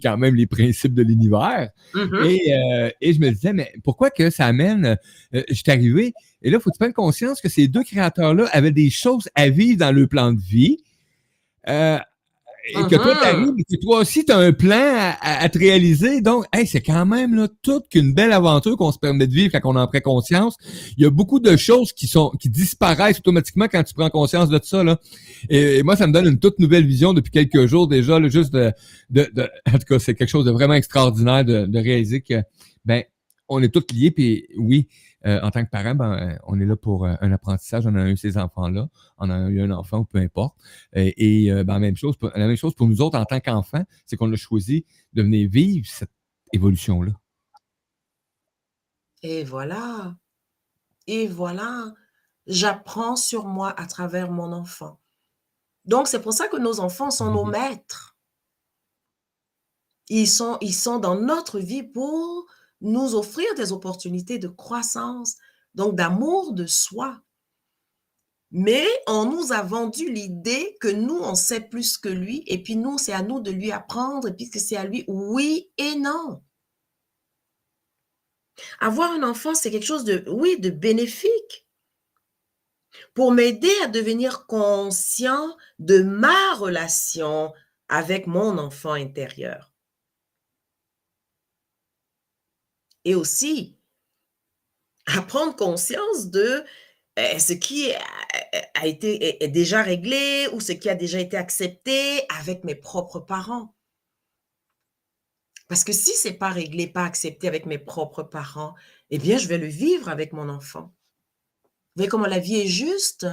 [0.02, 1.70] Quand même les principes de l'univers.
[1.94, 2.26] Mm-hmm.
[2.26, 4.98] et, et je me disais, mais pourquoi que ça amène,
[5.34, 8.72] je suis arrivé, et là, il faut te prendre conscience que ces deux créateurs-là avaient
[8.72, 10.80] des choses à vivre dans leur plan de vie.
[12.68, 16.22] Et que toi, tu arrives, et toi aussi, tu as un plan à, te réaliser.
[16.22, 19.52] Donc, hey, c'est quand même là, toute qu'une belle aventure qu'on se permet de vivre
[19.52, 20.58] quand on en prend conscience.
[20.98, 24.50] Il y a beaucoup de choses qui sont qui disparaissent automatiquement quand tu prends conscience
[24.50, 24.84] de ça.
[24.84, 25.00] Là.
[25.50, 28.52] Et, moi, ça me donne une toute nouvelle vision depuis quelques jours déjà, là, juste
[28.52, 28.72] de,
[29.12, 32.42] de, de, En tout cas, c'est quelque chose de vraiment extraordinaire de, de réaliser que
[32.84, 33.04] ben
[33.48, 34.88] on est tous liés, puis oui,
[35.26, 37.88] euh, en tant que parent, ben, euh, on est là pour euh, un apprentissage.
[37.88, 40.56] On a eu ces enfants-là, on a eu un enfant peu importe.
[40.94, 43.84] et ben, la, même chose pour, la même chose pour nous autres en tant qu'enfants,
[44.06, 46.12] c'est qu'on a choisi de venir vivre cette
[46.54, 47.12] évolution-là.
[49.24, 50.16] Et voilà.
[51.08, 51.94] Et voilà.
[52.46, 55.00] J'apprends sur moi à travers mon enfant.
[55.86, 57.52] Donc, c'est pour ça que nos enfants sont nos mhm.
[57.52, 58.16] maîtres.
[60.10, 62.46] Ils sont, ils sont dans notre vie pour
[62.86, 65.36] nous offrir des opportunités de croissance,
[65.74, 67.22] donc d'amour de soi.
[68.52, 72.76] Mais on nous a vendu l'idée que nous, on sait plus que lui, et puis
[72.78, 76.42] nous, c'est à nous de lui apprendre, et c'est à lui, oui et non.
[78.80, 81.68] Avoir un enfant, c'est quelque chose de, oui, de bénéfique
[83.14, 87.54] pour m'aider à devenir conscient de ma relation
[87.90, 89.75] avec mon enfant intérieur.
[93.06, 93.78] Et aussi
[95.06, 96.64] à prendre conscience de
[97.20, 102.26] euh, ce qui a, été est, déjà réglé ou ce qui a déjà été accepté
[102.30, 103.74] avec mes propres parents.
[105.68, 108.76] Parce que si c'est pas réglé, pas accepté avec mes propres parents,
[109.10, 110.94] eh bien, je vais le vivre avec mon enfant.
[111.96, 113.28] Vous voyez comment la vie est juste?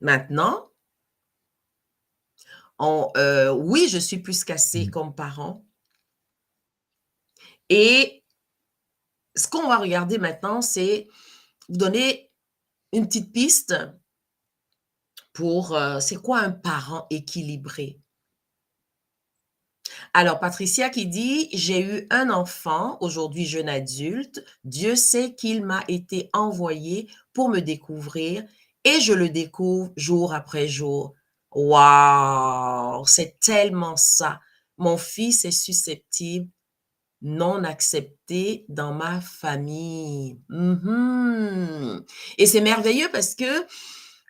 [0.00, 0.67] Maintenant,
[2.80, 4.90] euh, oui, je suis plus cassée mmh.
[4.90, 5.64] comme parent.
[7.68, 8.24] Et
[9.34, 11.08] ce qu'on va regarder maintenant, c'est
[11.68, 12.30] vous donner
[12.92, 13.74] une petite piste
[15.32, 18.00] pour euh, c'est quoi un parent équilibré?
[20.14, 25.84] Alors, Patricia qui dit, j'ai eu un enfant, aujourd'hui jeune adulte, Dieu sait qu'il m'a
[25.88, 28.44] été envoyé pour me découvrir
[28.84, 31.14] et je le découvre jour après jour.
[31.52, 34.40] Waouh, c'est tellement ça.
[34.76, 36.48] Mon fils est susceptible,
[37.22, 40.38] non accepté dans ma famille.
[40.48, 42.04] Mhm.
[42.36, 43.66] Et c'est merveilleux parce que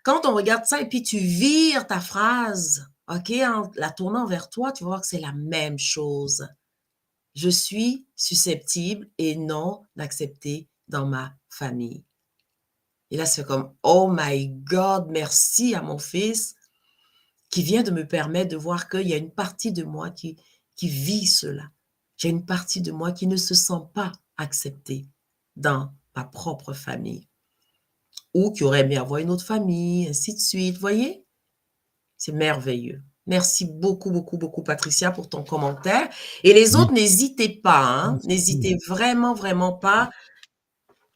[0.05, 4.49] quand on regarde ça et puis tu vires ta phrase, OK, en la tournant vers
[4.49, 6.47] toi, tu vas voir que c'est la même chose.
[7.35, 12.05] Je suis susceptible et non accepté dans ma famille.
[13.11, 16.55] Et là, c'est comme, oh my God, merci à mon fils
[17.51, 20.37] qui vient de me permettre de voir qu'il y a une partie de moi qui,
[20.77, 21.71] qui vit cela.
[22.17, 25.07] J'ai une partie de moi qui ne se sent pas acceptée
[25.57, 27.29] dans ma propre famille
[28.35, 30.79] ou qui aurait aimé avoir une autre famille, ainsi de suite.
[30.79, 31.25] Voyez?
[32.17, 33.03] C'est merveilleux.
[33.27, 36.09] Merci beaucoup, beaucoup, beaucoup, Patricia, pour ton commentaire.
[36.45, 38.19] Et les autres, n'hésitez pas, hein?
[38.25, 40.11] n'hésitez vraiment, vraiment pas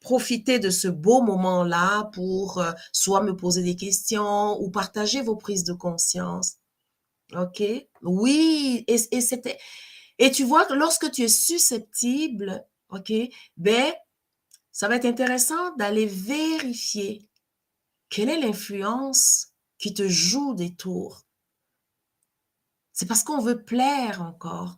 [0.03, 5.37] profitez de ce beau moment-là pour euh, soit me poser des questions ou partager vos
[5.37, 6.57] prises de conscience.
[7.35, 7.63] OK?
[8.03, 9.59] Oui, et, et c'était.
[10.19, 13.13] Et tu vois que lorsque tu es susceptible, OK,
[13.57, 13.93] ben,
[14.71, 17.27] ça va être intéressant d'aller vérifier
[18.09, 21.23] quelle est l'influence qui te joue des tours.
[22.93, 24.77] C'est parce qu'on veut plaire encore.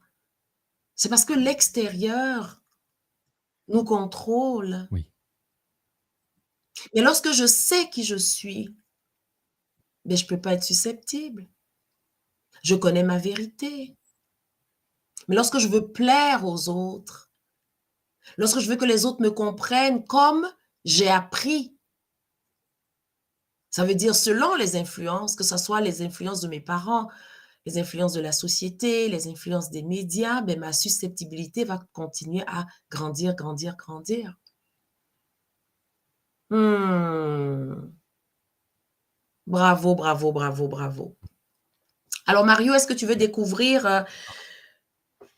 [0.95, 2.63] C'est parce que l'extérieur
[3.69, 4.89] nous contrôle.
[4.93, 5.07] Oui.
[6.95, 8.75] Mais lorsque je sais qui je suis,
[10.05, 11.49] mais je ne peux pas être susceptible.
[12.63, 13.97] Je connais ma vérité.
[15.29, 17.31] Mais lorsque je veux plaire aux autres,
[18.37, 20.51] lorsque je veux que les autres me comprennent comme
[20.85, 21.75] j'ai appris,
[23.71, 27.09] ça veut dire selon les influences, que ce soit les influences de mes parents,
[27.67, 32.67] les influences de la société, les influences des médias, ben, ma susceptibilité va continuer à
[32.91, 34.37] grandir, grandir, grandir.
[36.51, 37.95] Hmm.
[39.47, 41.17] Bravo, bravo, bravo, bravo.
[42.27, 44.01] Alors, Mario, est-ce que tu veux découvrir euh,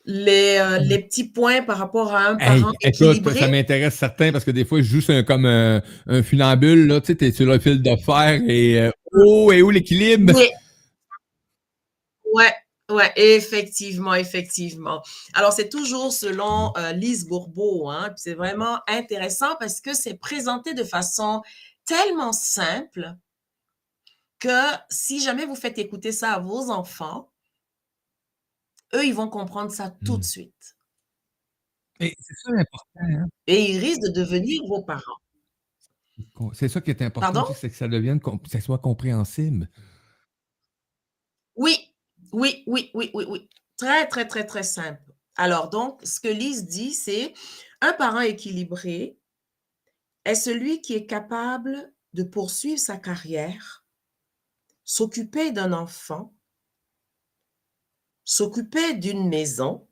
[0.04, 3.40] les, euh, les, petits points par rapport à un parent équilibré?
[3.40, 5.82] ça m'intéresse certains parce que des fois, je joue comme un,
[6.22, 9.70] funambule, là, tu sais, es sur le fil de fer et euh, oh, et où
[9.70, 10.32] l'équilibre?
[10.36, 10.48] Oui.
[12.32, 12.52] Ouais,
[12.90, 15.02] ouais, effectivement, effectivement.
[15.34, 20.84] Alors, c'est toujours selon Lise Bourbeau, hein, c'est vraiment intéressant parce que c'est présenté de
[20.84, 21.42] façon
[21.84, 23.16] tellement simple
[24.38, 27.32] que si jamais vous faites écouter ça à vos enfants,
[28.94, 30.22] eux, ils vont comprendre ça tout de mmh.
[30.22, 30.76] suite.
[32.00, 33.00] Et c'est ça l'important.
[33.00, 33.26] Hein.
[33.46, 35.16] Et ils risquent de devenir vos parents.
[36.52, 39.70] C'est ça qui est important, c'est que ça devienne, que ça soit compréhensible.
[41.56, 41.85] Oui,
[42.32, 43.48] oui, oui, oui, oui, oui.
[43.76, 45.02] Très, très, très, très simple.
[45.36, 47.34] Alors, donc, ce que Lise dit, c'est
[47.80, 49.18] un parent équilibré
[50.24, 53.84] est celui qui est capable de poursuivre sa carrière
[54.84, 56.32] s'occuper d'un enfant,
[58.24, 59.86] s'occuper d'une maison,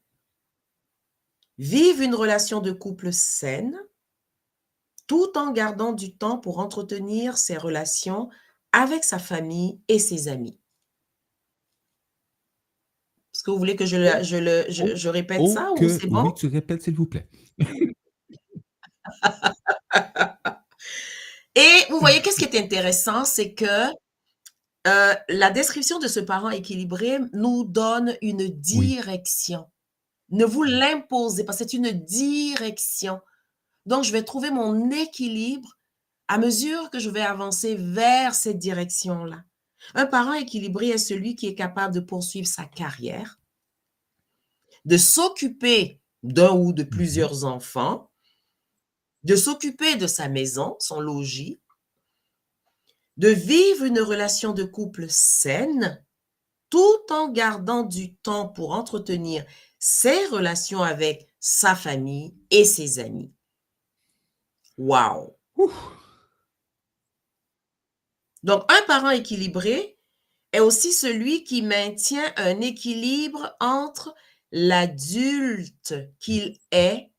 [1.59, 3.79] vivre une relation de couple saine,
[5.07, 8.31] tout en gardant du temps pour entretenir ses relations
[8.73, 10.59] avec sa famille et ses amis.
[13.45, 16.29] Est-ce que vous voulez que je, le, je, répète ça ou c'est bon?
[16.29, 17.29] Oui, tu répètes, s'il vous plaît.
[21.55, 23.91] et vous voyez, qu'est-ce qui est intéressant, c'est que
[24.87, 29.67] euh, la description de ce parent équilibré nous donne une direction.
[30.31, 33.21] Ne vous l'imposez pas, c'est une direction.
[33.85, 35.77] Donc, je vais trouver mon équilibre
[36.29, 39.45] à mesure que je vais avancer vers cette direction-là.
[39.95, 43.39] Un parent équilibré est celui qui est capable de poursuivre sa carrière,
[44.85, 48.11] de s'occuper d'un ou de plusieurs enfants,
[49.25, 51.61] de s'occuper de sa maison, son logis,
[53.17, 56.05] de vivre une relation de couple saine
[56.71, 59.45] tout en gardant du temps pour entretenir
[59.79, 63.33] ses relations avec sa famille et ses amis.
[64.77, 65.37] Wow!
[68.45, 69.99] Donc, un parent équilibré
[70.53, 74.15] est aussi celui qui maintient un équilibre entre
[74.53, 77.11] l'adulte qu'il est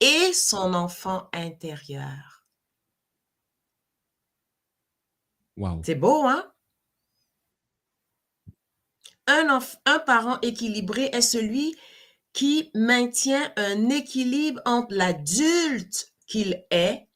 [0.00, 2.46] et son enfant intérieur.
[5.82, 6.52] C'est beau, hein?
[9.26, 11.74] Un, un parent équilibré est celui
[12.34, 17.08] qui maintient un équilibre entre l'adulte qu'il est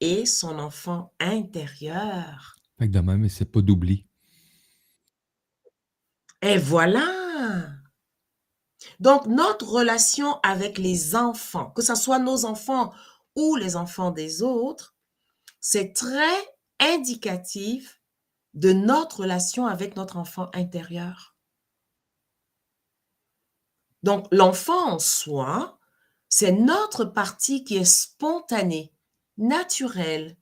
[0.00, 2.53] et son enfant intérieur.
[2.78, 4.06] C'est pas d'oubli.
[6.42, 7.06] Et voilà.
[9.00, 12.92] Donc, notre relation avec les enfants, que ce soit nos enfants
[13.36, 14.94] ou les enfants des autres,
[15.60, 16.36] c'est très
[16.80, 18.00] indicatif
[18.52, 21.36] de notre relation avec notre enfant intérieur.
[24.02, 25.78] Donc, l'enfant en soi,
[26.28, 28.92] c'est notre partie qui est spontanée,
[29.38, 30.36] naturelle,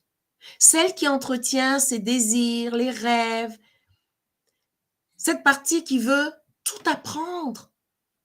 [0.59, 3.59] celle qui entretient ses désirs, les rêves,
[5.17, 6.33] cette partie qui veut
[6.65, 7.71] tout apprendre,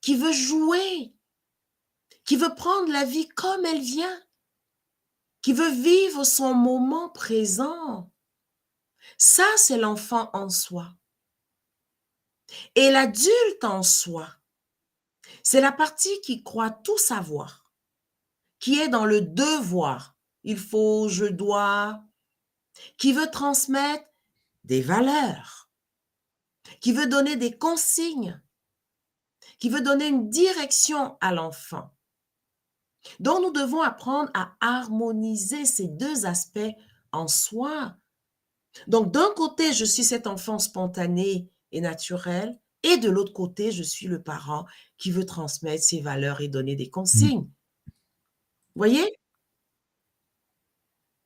[0.02, 1.14] qui veut jouer,
[2.26, 4.20] qui veut prendre la vie comme elle vient
[5.48, 8.12] qui veut vivre son moment présent.
[9.18, 10.94] Ça, c'est l'enfant en soi.
[12.76, 14.28] Et l'adulte en soi,
[15.44, 17.72] c'est la partie qui croit tout savoir,
[18.60, 20.18] qui est dans le devoir.
[20.44, 22.04] Il faut, je dois,
[22.98, 24.06] qui veut transmettre
[24.64, 25.70] des valeurs,
[26.82, 28.42] qui veut donner des consignes,
[29.60, 31.94] qui veut donner une direction à l'enfant.
[33.20, 36.76] Donc, nous devons apprendre à harmoniser ces deux aspects
[37.12, 37.96] en soi.
[38.88, 43.84] Donc, d'un côté, je suis cet enfant spontané et naturel, et de l'autre côté, je
[43.84, 44.66] suis le parent
[44.98, 47.50] qui veut transmettre ses valeurs et donner des consignes.
[47.88, 49.18] Vous voyez?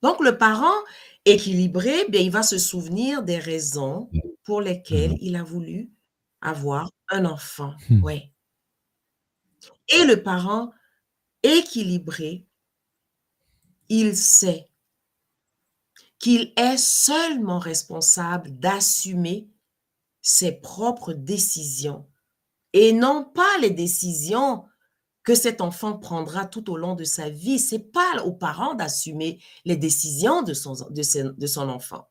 [0.02, 0.74] Donc le parent
[1.26, 4.10] équilibré, bien, il va se souvenir des raisons
[4.44, 5.18] pour lesquelles Mmh.
[5.22, 5.92] il a voulu
[6.42, 8.04] avoir un enfant, Mmh.
[8.04, 8.32] ouais.
[9.90, 10.72] Et le parent
[11.44, 12.46] équilibré
[13.90, 14.68] il sait
[16.20, 19.50] qu'il est seulement responsable d'assumer
[20.22, 22.08] ses propres décisions
[22.74, 24.66] et non pas les décisions
[25.24, 27.60] que cet enfant prendra tout au long de sa vie.
[27.60, 32.08] C'est pas aux parents d'assumer les décisions de son enfant.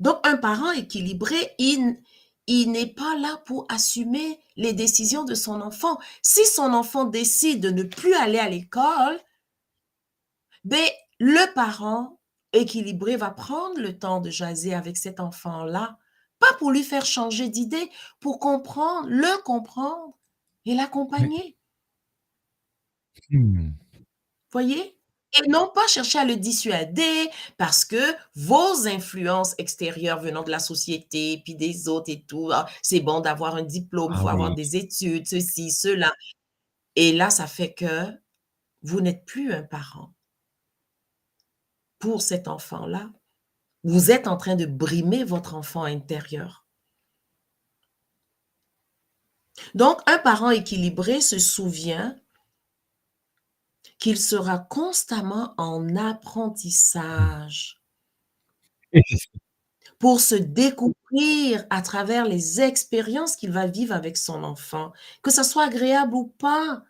[0.00, 1.98] Donc un parent équilibré, il
[2.46, 5.98] il n'est pas là pour assumer les décisions de son enfant.
[6.22, 9.18] Si son enfant décide de ne plus aller à l'école
[10.64, 12.20] beh, le parent
[12.52, 15.98] équilibré va prendre le temps de jaser avec cet enfant-là,
[16.38, 20.16] pas pour lui faire changer d'idée, pour comprendre le comprendre
[20.66, 21.56] et l'accompagner.
[23.30, 23.70] Mmh.
[24.52, 24.92] Voyez?
[25.38, 27.96] Et non pas chercher à le dissuader parce que
[28.36, 33.20] vos influences extérieures venant de la société, puis des autres et tout, ah, c'est bon
[33.20, 34.54] d'avoir un diplôme, il Ah faut avoir oui.
[34.54, 36.10] des études, ceci, cela
[36.96, 38.12] et là, ça fait que
[38.82, 40.14] vous n'êtes plus un parent.
[41.98, 43.10] Pour cet enfant-là,
[43.84, 46.65] vous êtes en train de brimer votre enfant intérieur.
[49.74, 52.16] Donc un parent équilibré se souvient
[53.98, 57.80] qu'il sera constamment en apprentissage
[59.98, 64.92] pour se découvrir à travers les expériences qu'il va vivre avec son enfant,
[65.22, 66.82] que ça soit agréable ou pas.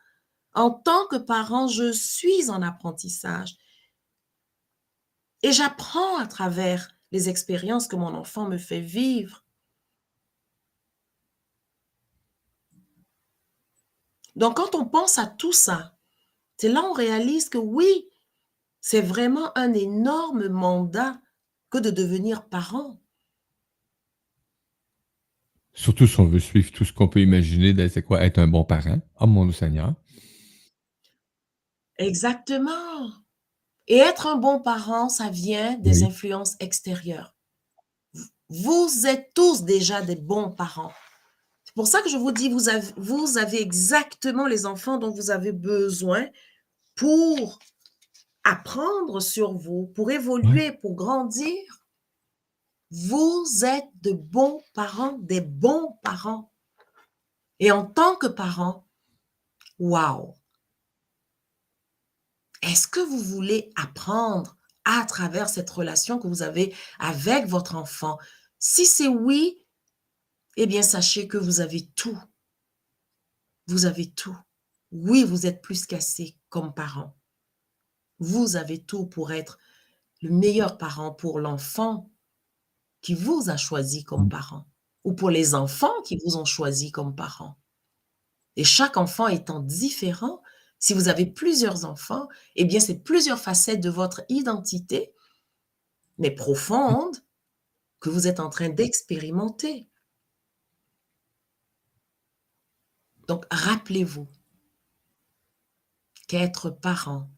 [0.54, 3.56] En tant que parent, je suis en apprentissage
[5.42, 9.45] et j'apprends à travers les expériences que mon enfant me fait vivre.
[14.36, 15.96] Donc quand on pense à tout ça,
[16.58, 18.08] c'est là on réalise que oui,
[18.80, 21.20] c'est vraiment un énorme mandat
[21.70, 23.00] que de devenir parent.
[25.74, 28.48] Surtout si on veut suivre tout ce qu'on peut imaginer de c'est quoi être un
[28.48, 29.00] bon parent.
[29.20, 29.94] Oh mon Seigneur!
[31.98, 33.10] Exactement
[33.88, 36.04] et être un bon parent, ça vient des Oui.
[36.04, 37.34] influences extérieures.
[38.48, 40.92] Vous êtes tous déjà des bons parents.
[41.76, 45.10] C'est pour ça que je vous dis, vous av vous avez exactement les enfants dont
[45.10, 46.26] vous avez besoin
[46.94, 47.58] pour
[48.44, 50.14] apprendre sur vous, pour Ouais.
[50.14, 51.54] évoluer, pour grandir.
[52.90, 56.50] Vous êtes de bons parents, des bons parents
[57.60, 58.86] et en tant que parent,
[59.78, 60.32] waouh!
[62.62, 64.56] Est-ce que vous voulez apprendre
[64.86, 68.16] à travers cette relation que vous avez avec votre enfant?
[68.58, 69.58] Si c'est oui,
[70.56, 72.18] eh bien sachez que vous avez tout.
[73.66, 74.36] Vous avez tout.
[74.92, 77.16] Oui, vous êtes plus qu'assez comme parent.
[78.18, 79.58] Vous avez tout pour être
[80.22, 82.10] le meilleur parent pour l'enfant
[83.02, 84.28] qui vous a choisi comme Mmh.
[84.28, 84.66] parent
[85.04, 87.58] ou pour les enfants qui vous ont choisi comme parents
[88.56, 90.42] et chaque enfant étant différent,
[90.78, 95.12] si vous avez plusieurs enfants, eh bien, c'est plusieurs facettes de votre identité
[96.18, 96.30] mais
[96.78, 96.94] Mmh.
[96.94, 97.16] profonde,
[98.00, 99.88] que vous êtes en train d'expérimenter.
[103.26, 104.28] Donc rappelez-vous
[106.28, 107.28] qu'être parent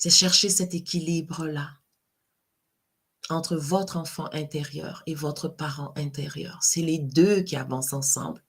[0.00, 1.78] c'est chercher cet équilibre-là
[3.28, 6.58] entre votre enfant intérieur et votre parent intérieur.
[6.62, 8.42] C'est les 2 qui avancent ensemble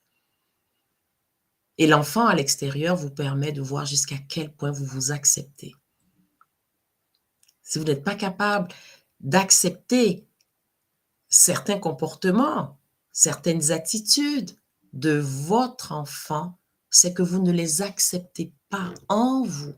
[1.77, 5.75] et l'enfant à l'extérieur vous permet de voir jusqu'à quel point vous vous acceptez.
[7.63, 8.73] Si vous n'êtes pas capable
[9.19, 10.25] d'accepter
[11.27, 12.79] certains comportements,
[13.11, 14.57] certaines attitudes
[14.93, 16.57] de votre enfant,
[16.89, 19.75] c'est que vous ne les acceptez pas en vous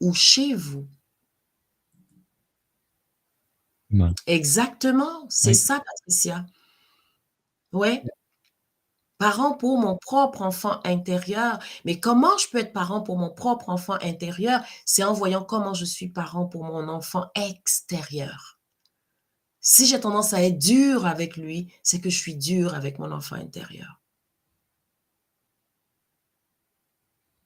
[0.00, 0.88] ou chez vous.
[4.26, 5.54] Exactement, c'est Oui.
[5.54, 6.46] ça Patricia.
[7.72, 8.02] Ouais.
[9.18, 11.58] Parent pour mon propre enfant intérieur.
[11.84, 14.62] Mais comment je peux être parent pour mon propre enfant intérieur?
[14.84, 18.51] C'est en voyant comment je suis parent pour mon enfant extérieur.
[19.62, 23.12] Si j'ai tendance à être dure avec lui, c'est que je suis dure avec mon
[23.12, 24.00] enfant intérieur.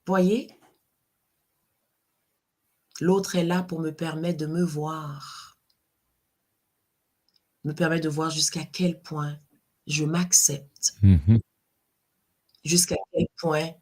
[0.06, 0.48] Voyez?
[3.00, 5.58] L'autre est là pour me permettre de me voir.
[7.64, 9.38] Me permettre de voir jusqu'à quel point
[9.86, 10.94] je m'accepte.
[11.02, 11.38] Mmh mh.
[12.64, 13.72] Jusqu'à quel point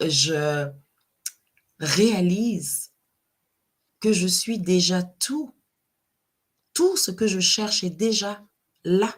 [0.00, 0.70] je
[1.78, 2.92] réalise
[4.00, 5.54] que je suis déjà tout.
[6.74, 8.42] Tout ce que je cherche est déjà
[8.84, 9.14] là.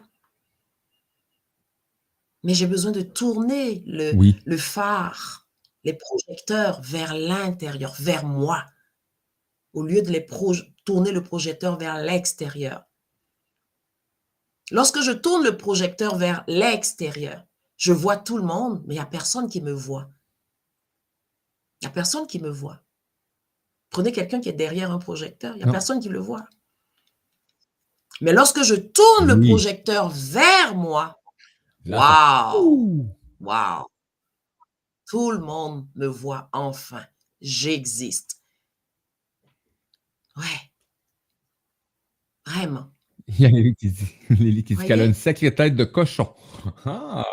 [2.43, 4.39] Mais j'ai besoin de tourner le Oui.
[4.45, 5.47] le phare,
[5.83, 8.63] les projecteurs vers l'intérieur, vers moi,
[9.73, 10.25] au lieu de les
[10.85, 12.85] tourner le projecteur vers l'extérieur.
[14.71, 17.45] Lorsque je tourne le projecteur vers l'extérieur,
[17.77, 20.09] je vois tout le monde, mais il n'y a personne qui me voit.
[21.81, 22.81] Il n'y a personne qui me voit.
[23.89, 26.45] Prenez quelqu'un qui est derrière un projecteur, il n'y a personne qui le voit.
[28.21, 31.19] Mais lorsque je tourne le projecteur vers moi,
[31.85, 33.85] waouh, waouh,
[35.07, 37.03] tout le monde me voit enfin.
[37.41, 38.41] J'existe.
[40.35, 40.71] Ouais.
[42.45, 42.91] Vraiment.
[43.27, 45.83] Il y a Lily qui dit, Lily qui dit qu'elle a une sacrée tête de
[45.83, 46.33] cochon.
[46.85, 47.25] Ah,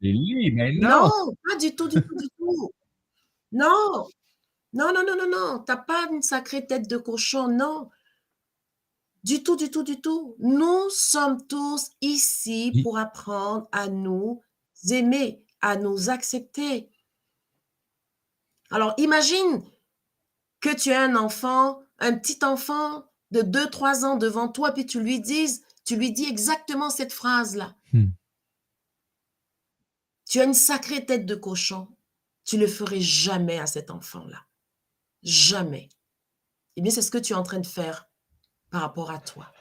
[0.00, 0.88] Lily, mais non!
[1.08, 2.70] Non, pas du tout, du tout, du tout.
[3.52, 4.08] Non,
[4.72, 5.58] non, non, non, non, non.
[5.66, 7.90] T'as pas une sacrée tête de cochon, non.
[9.22, 10.34] Du tout, du tout, du tout.
[10.38, 14.40] Nous sommes tous ici pour apprendre à nous
[14.88, 16.90] aimer, à nous accepter.
[18.70, 19.62] Alors, imagine
[20.60, 25.00] que tu as un enfant, un petit enfant de 2-3 ans devant toi, puis tu
[25.00, 27.76] lui dis, tu lui dis exactement cette phrase-là.
[27.92, 28.10] Hmm.
[30.28, 31.88] Tu as une sacrée tête de cochon.
[32.44, 34.44] Tu ne le ferais jamais à cet enfant-là.
[35.22, 35.88] Jamais.
[36.76, 38.09] Eh bien, c'est ce que tu es en train de faire
[38.70, 39.52] par rapport à toi.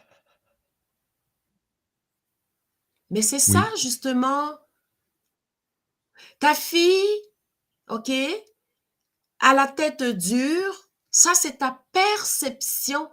[3.10, 4.57] Mais c'est ça, justement.
[6.39, 7.22] Ta fille,
[7.89, 8.12] OK,
[9.39, 13.10] à la tête dure, ça, c'est ta perception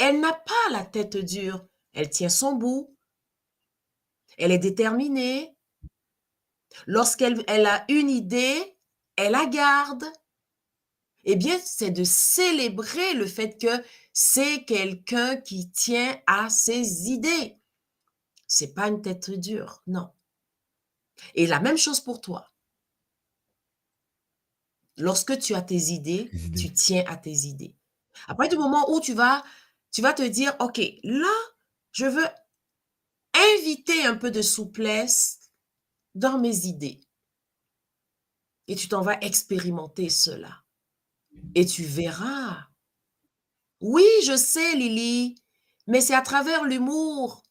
[0.00, 1.62] elle n'a pas la tête dure.
[1.92, 2.96] Elle tient son bout.
[4.38, 5.54] Elle est déterminée.
[6.86, 8.78] Lorsqu'elle elle a une idée,
[9.16, 10.06] elle la garde.
[11.24, 17.56] Eh bien, c'est de célébrer le fait que c'est quelqu'un qui tient à ses idées.
[18.46, 20.10] C'est pas une tête dure, non.
[21.34, 22.50] Et la même chose pour toi.
[24.96, 27.74] Lorsque tu as tes idées, tu tiens à tes idées.
[28.26, 29.44] Après du moment où tu vas
[29.92, 31.34] tu vas te dire, OK, là,
[31.92, 32.26] je veux
[33.34, 35.50] inviter un peu de souplesse
[36.14, 37.00] dans mes idées.
[38.68, 40.62] Et tu t'en vas expérimenter cela.
[41.54, 42.69] Et tu verras.
[43.80, 45.36] Oui, je sais, Lily,
[45.86, 47.42] mais c'est à travers l'humour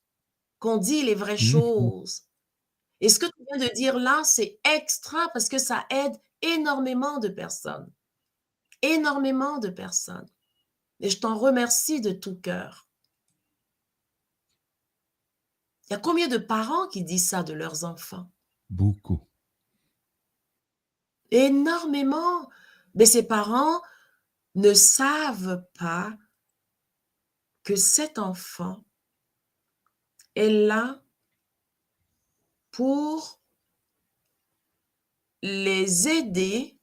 [0.60, 2.24] qu'on dit les vraies mmh choses.
[3.02, 7.20] Et ce que tu viens de dire là, c'est extra parce que ça aide énormément
[7.20, 7.92] de personnes.
[8.82, 10.30] Énormément de personnes.
[11.00, 12.88] Et je t'en remercie de tout cœur.
[15.90, 18.30] Il y a combien de parents qui disent ça de leurs enfants?
[18.70, 19.22] Beaucoup.
[21.32, 22.50] Énormément.
[22.96, 23.82] Mais ces parents
[24.56, 26.18] ne savent pas
[27.64, 28.84] que cet enfant
[30.36, 31.02] est là
[32.72, 33.40] pour
[35.42, 36.80] les aider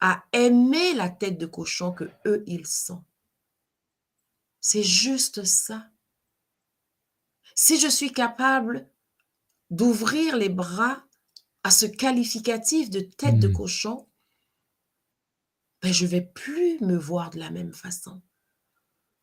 [0.00, 3.04] à aimer la tête de cochon que eux ils sont.
[4.60, 5.88] C'est juste ça.
[7.54, 8.88] Si je suis capable
[9.70, 11.04] d'ouvrir les bras
[11.62, 13.52] à ce qualificatif de tête de mmh.
[13.52, 14.08] cochon,
[15.82, 18.20] ben je vais plus me voir de la même façon.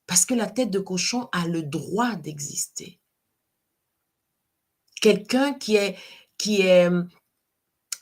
[0.07, 2.99] Parce que la tête de cochon a le droit d'exister.
[5.01, 5.97] Quelqu'un qui est,
[6.37, 6.89] qui est,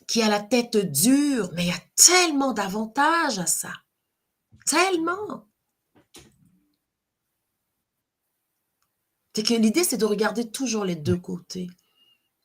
[0.07, 3.73] qui a la tête dure, mais il y a tellement d'avantages à ça.
[4.65, 5.47] Tellement.
[9.35, 11.67] C'est que l'idée, c'est de regarder toujours les deux côtés.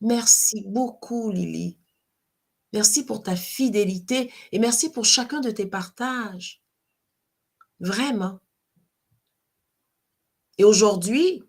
[0.00, 1.79] Merci beaucoup, Lily.
[2.72, 6.62] Merci pour ta fidélité et merci pour chacun de tes partages.
[7.80, 8.40] Vraiment.
[10.58, 11.42] Et aujourd'hui,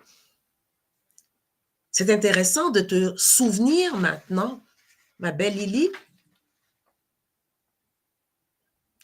[1.91, 4.63] c'est intéressant de te souvenir maintenant,
[5.19, 5.89] ma belle Lily,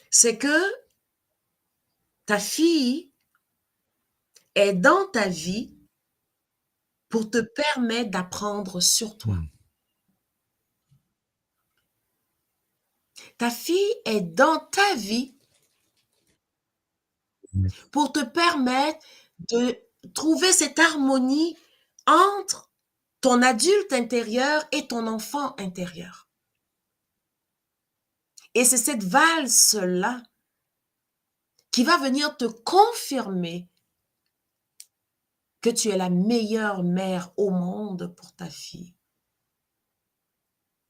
[0.09, 0.87] c'est que
[2.25, 3.11] ta fille
[4.55, 5.77] est dans ta vie
[7.09, 9.35] pour te permettre d'apprendre sur toi.
[9.35, 9.56] Mmh.
[13.37, 15.35] Ta fille est dans ta vie
[17.91, 19.05] pour te permettre
[19.51, 19.77] de
[20.13, 21.55] trouver cette harmonie
[22.05, 22.71] entre
[23.21, 26.27] ton adulte intérieur et ton enfant intérieur.
[28.53, 30.23] Et c'est cette valse-là
[31.71, 33.69] qui va venir te confirmer
[35.61, 38.95] que tu es la meilleure mère au monde pour ta fille,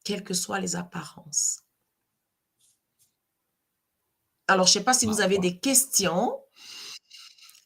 [0.03, 1.66] quelles que soient les apparences.
[4.47, 6.39] Alors, je ne sais pas si vous avez des questions.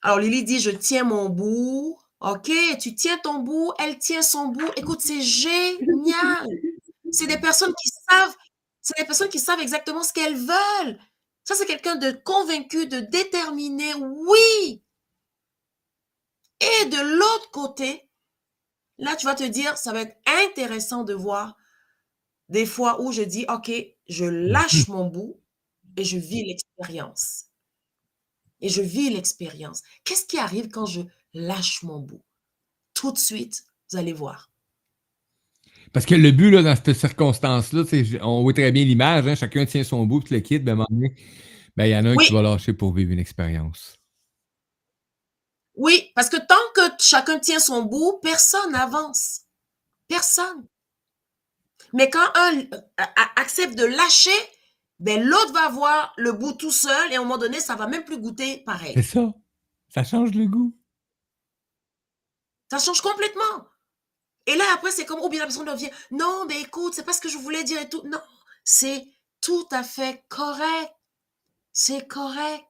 [0.01, 1.99] Alors, Lily dit, je tiens mon bout.
[2.21, 4.71] OK, tu tiens ton bout, elle tient son bout.
[4.75, 6.47] Écoute, c'est génial.
[7.11, 8.35] C'est des personnes qui savent
[8.81, 10.99] C'est des personnes qui savent exactement ce qu'elles veulent.
[11.43, 13.93] Ça, c'est quelqu'un de convaincu, de déterminé.
[13.95, 14.83] Oui.
[16.59, 18.07] Et de l'autre côté,
[18.99, 20.17] là, tu vas te dire, ça va être
[20.47, 21.57] intéressant de voir
[22.49, 23.71] des fois où je dis, OK,
[24.07, 25.40] je lâche mon bout
[25.97, 27.45] et je vis l'expérience.
[28.59, 29.81] Et je vis l'expérience.
[30.03, 31.01] Qu'est-ce qui arrive quand je
[31.33, 32.23] lâche mon bout?
[32.93, 34.51] Tout de suite, vous allez voir.
[35.93, 37.83] Parce que le but, là, dans cette circonstance-là,
[38.21, 40.85] on voit très bien l'image, hein, chacun tient son bout, puis le kit, ben,
[41.75, 43.95] ben, il y en a un qui va lâcher pour vivre une expérience.
[45.75, 49.41] Oui, parce que tant que chacun tient son bout, personne n'avance.
[50.07, 50.67] Personne.
[51.93, 54.29] Mais quand un euh, accepte de lâcher,
[55.01, 57.87] ben l'autre va avoir le bout tout seul et à un moment donné, ça va
[57.87, 58.93] même plus goûter pareil.
[58.93, 59.33] C'est ça.
[59.89, 60.77] Ça change le goût.
[62.69, 63.67] Ça change complètement.
[64.45, 67.13] Et là, après, c'est comme, ou bien la personne revient, non, mais écoute, c'est pas
[67.13, 68.03] ce que je voulais dire et tout.
[68.05, 68.21] Non,
[68.63, 69.07] c'est
[69.41, 70.93] tout à fait correct.
[71.73, 72.65] C'est correct.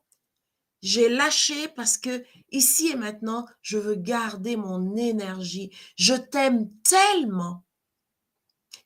[0.82, 5.70] J'ai lâché parce que ici et maintenant, je veux garder mon énergie.
[5.98, 7.66] Je t'aime tellement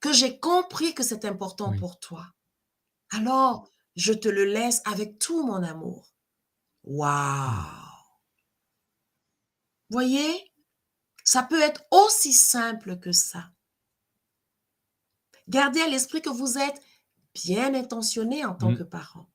[0.02, 2.35] que j'ai compris que c'est important pour toi.
[3.16, 6.14] Alors, je te le laisse avec tout mon amour.
[6.84, 7.86] Waouh!
[9.90, 10.52] Voyez,
[11.24, 13.52] ça peut être aussi simple que ça.
[15.48, 16.82] Gardez à l'esprit que vous êtes
[17.34, 18.78] bien intentionné en tant mmh.
[18.78, 19.30] que parent.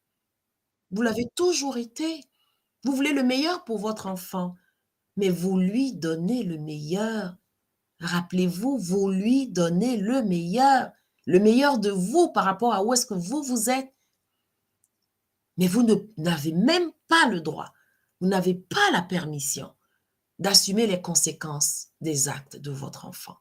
[0.91, 2.25] Vous l'avez toujours été.
[2.85, 4.57] Vous voulez le meilleur pour votre enfant,
[5.17, 7.37] mais vous lui donnez le meilleur.
[8.01, 10.91] Rappelez-vous, vous lui donnez le meilleur,
[11.27, 13.93] le meilleur de vous par rapport à où est-ce que vous vous êtes.
[15.57, 17.73] Mais vous n'avez même pas le droit,
[18.21, 19.75] vous n'avez pas la permission
[20.39, 23.37] d'assumer les conséquences des actes de votre enfant.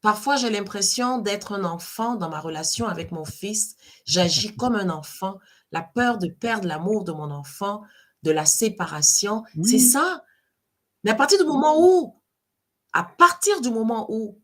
[0.00, 3.76] Parfois, j'ai l'impression d'être un enfant dans ma relation avec mon fils.
[4.04, 5.38] J'agis comme un enfant.
[5.72, 7.82] La peur de perdre l'amour de mon enfant,
[8.22, 10.22] de la séparation, c'est ça.
[11.02, 12.22] Mais à partir du moment où,
[12.92, 14.40] à partir du moment où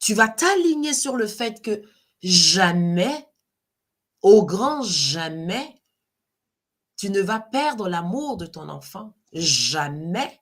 [0.00, 1.82] tu vas t'aligner sur le fait que
[2.22, 3.28] jamais,
[4.22, 5.82] au grand jamais,
[6.96, 10.40] tu ne vas perdre l'amour de ton enfant, jamais.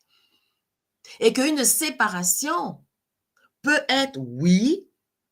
[1.20, 2.84] Et qu'une séparation
[3.62, 4.88] peut être, oui,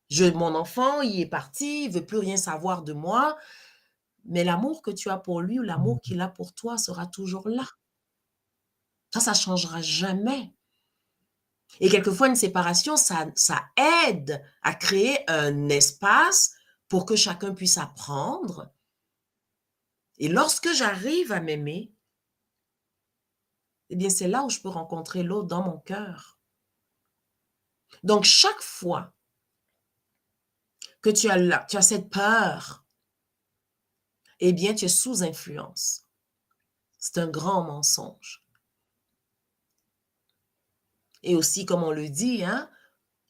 [0.09, 3.37] je, mon enfant, il est parti, il veut plus rien savoir de moi,
[4.25, 7.47] mais l'amour que tu as pour lui ou l'amour qu'il a pour toi sera toujours
[7.49, 7.65] là.
[9.13, 10.53] Ça, ça ne changera jamais.
[11.79, 13.65] Et quelquefois, une séparation, ça, ça
[14.05, 16.55] aide à créer un espace
[16.87, 18.71] pour que chacun puisse apprendre.
[20.17, 21.93] Et lorsque j'arrive à m'aimer,
[23.89, 26.39] eh bien, c'est là où je peux rencontrer l'autre dans mon cœur.
[28.03, 29.13] Donc, chaque fois
[31.01, 32.85] que tu as, tu as cette peur,
[34.39, 36.07] eh bien, tu es sous influence.
[36.97, 38.43] C'est un grand mensonge.
[41.23, 42.69] Et aussi, comme on le dit, hein,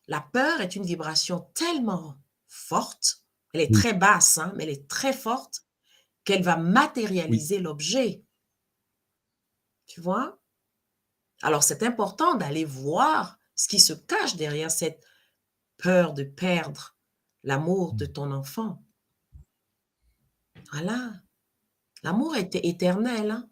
[0.07, 2.17] la peur est une vibration tellement
[2.47, 3.23] forte,
[3.53, 5.65] elle est très basse, hein, mais elle est très forte,
[6.23, 8.23] qu'elle va matérialiser l'objet.
[9.85, 10.39] Tu vois?
[11.41, 15.03] Alors, c'est important d'aller voir ce qui se cache derrière cette
[15.77, 16.95] peur de perdre
[17.43, 18.83] l'amour de ton enfant.
[20.71, 21.13] Voilà.
[22.03, 23.31] L'amour est éternel.
[23.31, 23.49] Hein.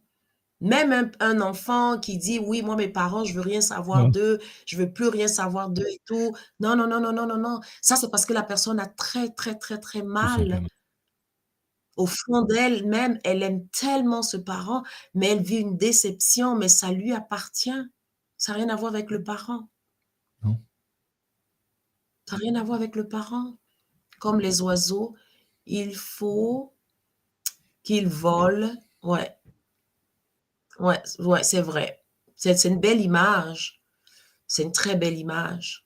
[0.61, 4.77] Même un, enfant qui dit oui, moi mes parents, je veux rien savoir d'eux, je
[4.77, 6.33] veux plus rien savoir d'eux et tout.
[6.59, 7.59] Non, non, non, non, non, non, non.
[7.81, 10.63] Ça, c'est parce que la personne a très, très, très, très mal
[11.95, 14.83] au fond d'elle-même, elle aime tellement ce parent,
[15.13, 17.71] mais elle vit une déception, mais ça lui appartient.
[18.37, 19.69] Ça n'a rien à voir avec le parent.
[20.43, 20.59] Non.
[22.27, 23.57] Ça n'a rien à voir avec le parent.
[24.19, 25.15] Comme les oiseaux,
[25.65, 26.73] il faut
[27.83, 28.73] qu'ils volent.
[29.03, 29.34] Ouais.
[30.79, 32.01] Ouais, ouais c'est vrai.
[32.35, 33.81] C'est une belle image.
[34.47, 35.85] C'est une très belle image.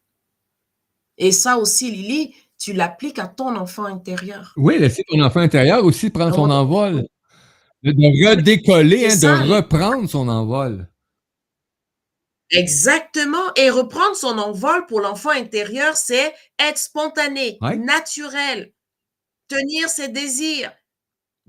[1.18, 4.54] Et ça aussi, Lily, tu l'appliques à ton enfant intérieur.
[4.58, 7.06] Oui, laisser ton enfant intérieur aussi prendre son envol.
[7.84, 10.90] De, redécoller, hein, de reprendre son envol.
[12.52, 13.54] Exactement.
[13.56, 18.74] Et reprendre son envol pour l'enfant intérieur, c'est être spontané, naturel,
[19.48, 20.72] tenir ses désirs,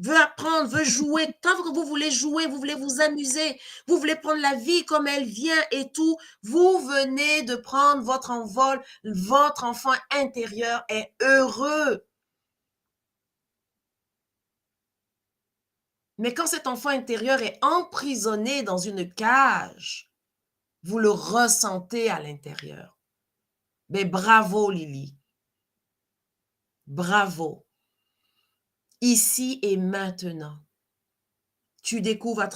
[0.01, 1.33] veut apprendre, veut jouer.
[1.43, 5.07] Tant que vous voulez jouer, vous voulez vous amuser, vous voulez prendre la vie comme
[5.07, 8.83] elle vient et tout, vous venez de prendre votre envol.
[9.05, 12.05] Votre enfant intérieur est heureux.
[16.19, 20.11] Mais quand cet enfant intérieur est emprisonné dans une cage,
[20.83, 22.99] vous le ressentez à l'intérieur.
[23.89, 25.17] Mais bravo, Lily.
[26.87, 27.67] Bravo.
[29.01, 30.59] Ici et maintenant.
[31.83, 32.47] Tu, découvres,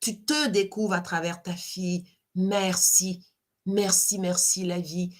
[0.00, 2.04] tu, te découvres à travers ta fille.
[2.34, 3.24] Merci,
[3.66, 5.16] merci, merci la vie.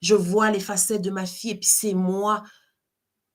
[0.00, 2.44] Je vois les facettes de ma fille et puis c'est moi.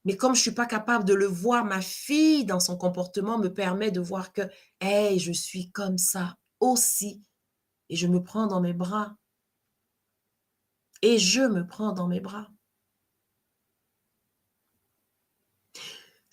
[0.06, 3.38] Mais comme je ne suis pas capable de le voir, ma fille, dans son comportement,
[3.39, 4.43] me permet de voir que,
[4.80, 7.24] hey, je suis comme ça aussi.
[7.89, 9.16] Et je me prends dans mes bras.
[11.02, 12.50] Et je me prends dans mes bras.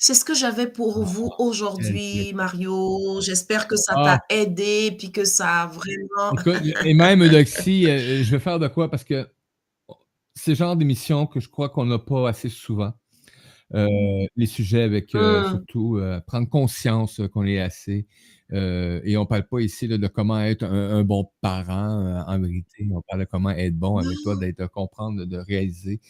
[0.04, 2.32] C'est ce que j'avais pour Oh, vous aujourd'hui.
[2.34, 3.20] Mario.
[3.20, 4.18] J'espère que ça Ah.
[4.28, 6.32] t'a aidé, puis que ça a vraiment...
[6.40, 8.90] Écoute, et même Eudoxie, euh, je vais faire de quoi?
[8.90, 9.28] Parce que
[10.34, 12.92] c'est le genre d'émission que je crois qu'on n'a pas assez souvent.
[13.74, 13.86] Euh,
[14.34, 15.50] les sujets avec euh, Mmh.
[15.50, 18.08] surtout euh, prendre conscience qu'on est assez.
[18.50, 22.88] Et on parle pas ici là, de comment être un, un bon parent en vérité.
[22.92, 26.00] On parle de comment être bon avec toi, d'être comprendre, de, réaliser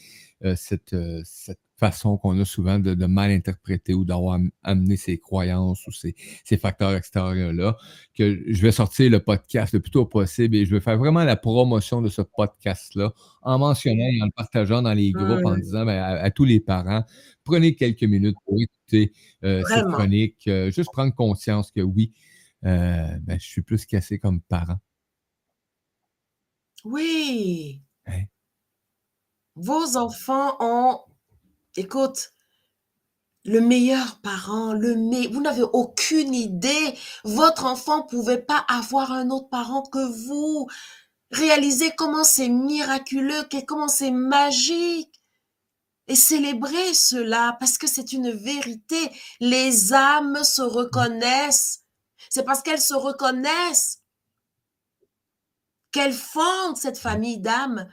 [0.57, 5.19] cette, cette façon qu'on a souvent de, de mal interpréter ou d'avoir am- amené ses
[5.19, 6.15] croyances ou ces,
[6.45, 7.77] ces facteurs extérieurs-là,
[8.15, 11.25] que je vais sortir le podcast le plus tôt possible et je vais faire vraiment
[11.25, 13.13] la promotion de ce podcast-là
[13.43, 16.45] en mentionnant et en le partageant dans les groupes en disant ben, à, à tous
[16.45, 17.05] les parents,
[17.43, 19.13] prenez quelques minutes pour écouter
[19.43, 22.13] euh, cette chronique, euh, juste prendre conscience que oui,
[22.65, 24.79] euh, ben, je suis plus cassé comme parent.
[26.85, 27.81] Oui.
[28.07, 28.23] Hein?
[29.55, 31.01] Vos enfants ont,
[31.77, 32.33] écoute,
[33.45, 35.33] le meilleur parent, le me...
[35.33, 36.97] vous n'avez aucune idée.
[37.25, 40.69] Votre enfant pouvait pas avoir un autre parent que vous.
[41.31, 45.21] Réalisez comment c'est miraculeux, comment c'est magique.
[46.09, 49.11] Et célébrez cela parce que c'est une vérité.
[49.41, 51.85] Les âmes se reconnaissent.
[52.29, 54.03] C'est parce qu'elles se reconnaissent
[55.91, 57.89] qu'elles fondent cette famille d'âmes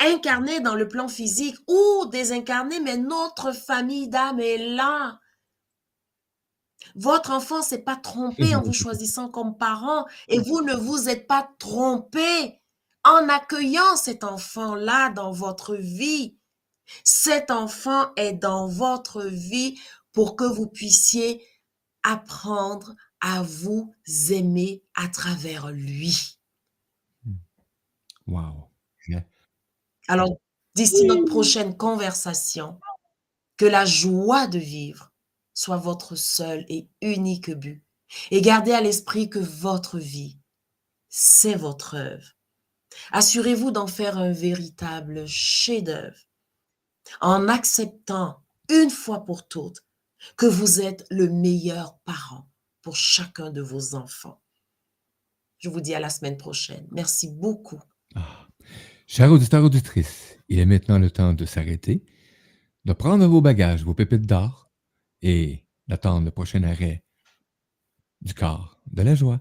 [0.00, 5.20] incarnées dans le plan physique ou désincarnées, mais notre famille d'âmes est là.
[6.94, 11.26] Votre enfant s'est pas trompé en vous choisissant comme parent et vous ne vous êtes
[11.26, 12.60] pas trompé
[13.04, 16.36] en accueillant cet enfant-là dans votre vie.
[17.04, 19.78] Cet enfant est dans votre vie
[20.12, 21.46] pour que vous puissiez
[22.02, 23.94] apprendre à vous
[24.30, 26.38] aimer à travers lui.
[28.26, 28.70] Wow.
[30.10, 30.40] Alors,
[30.74, 32.80] d'ici notre prochaine conversation,
[33.56, 35.12] que la joie de vivre
[35.54, 37.84] soit votre seul et unique but.
[38.32, 40.36] Et gardez à l'esprit que votre vie,
[41.08, 42.26] c'est votre œuvre.
[43.12, 46.18] Assurez-vous d'en faire un véritable chef-d'œuvre
[47.20, 49.84] en acceptant une fois pour toutes
[50.36, 52.48] que vous êtes le meilleur parent
[52.82, 54.40] pour chacun de vos enfants.
[55.58, 56.88] Je vous dis à la semaine prochaine.
[56.90, 57.80] Merci beaucoup.
[58.16, 58.48] Ah.
[59.12, 62.04] Chers auditeurs, auditrices, il est maintenant le temps de s'arrêter,
[62.84, 64.70] de prendre vos bagages, vos pépites d'or
[65.20, 67.02] et d'attendre le prochain arrêt
[68.20, 69.40] du corps de la joie.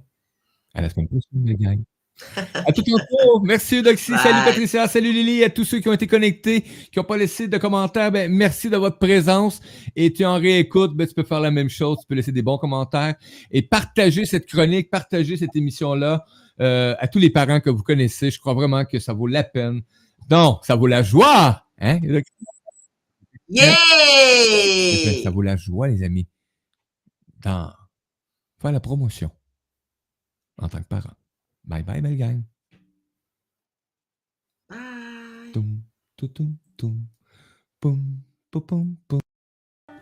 [0.74, 1.84] À la semaine prochaine, les gang.
[2.56, 3.42] À tout bientôt.
[3.44, 3.84] Merci.
[3.84, 3.96] Bye.
[3.96, 4.88] Salut Patricia.
[4.88, 5.44] Salut Lily.
[5.44, 8.72] À tous ceux qui ont été connectés, qui n'ont pas laissé de commentaires, ben, merci
[8.72, 9.62] de votre présence.
[9.96, 12.00] Et tu en réécoutes, ben, tu peux faire la même chose.
[12.02, 13.14] Tu peux laisser des bons commentaires
[13.52, 16.26] et partager cette chronique, partager cette émission-là
[16.62, 18.32] euh, à tous les parents que vous connaissez.
[18.32, 19.82] Je crois vraiment que ça vaut la peine.
[20.30, 21.66] Non, ça vaut la joie.
[21.80, 22.00] Hein?
[23.48, 23.76] Yeah!
[25.24, 26.28] Ça vaut la joie, les amis,
[27.42, 27.74] dans
[28.62, 29.32] faire la promotion
[30.58, 31.16] en tant que parent.
[31.64, 32.44] Bye bye, belle gang.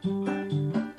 [0.03, 0.93] Bye.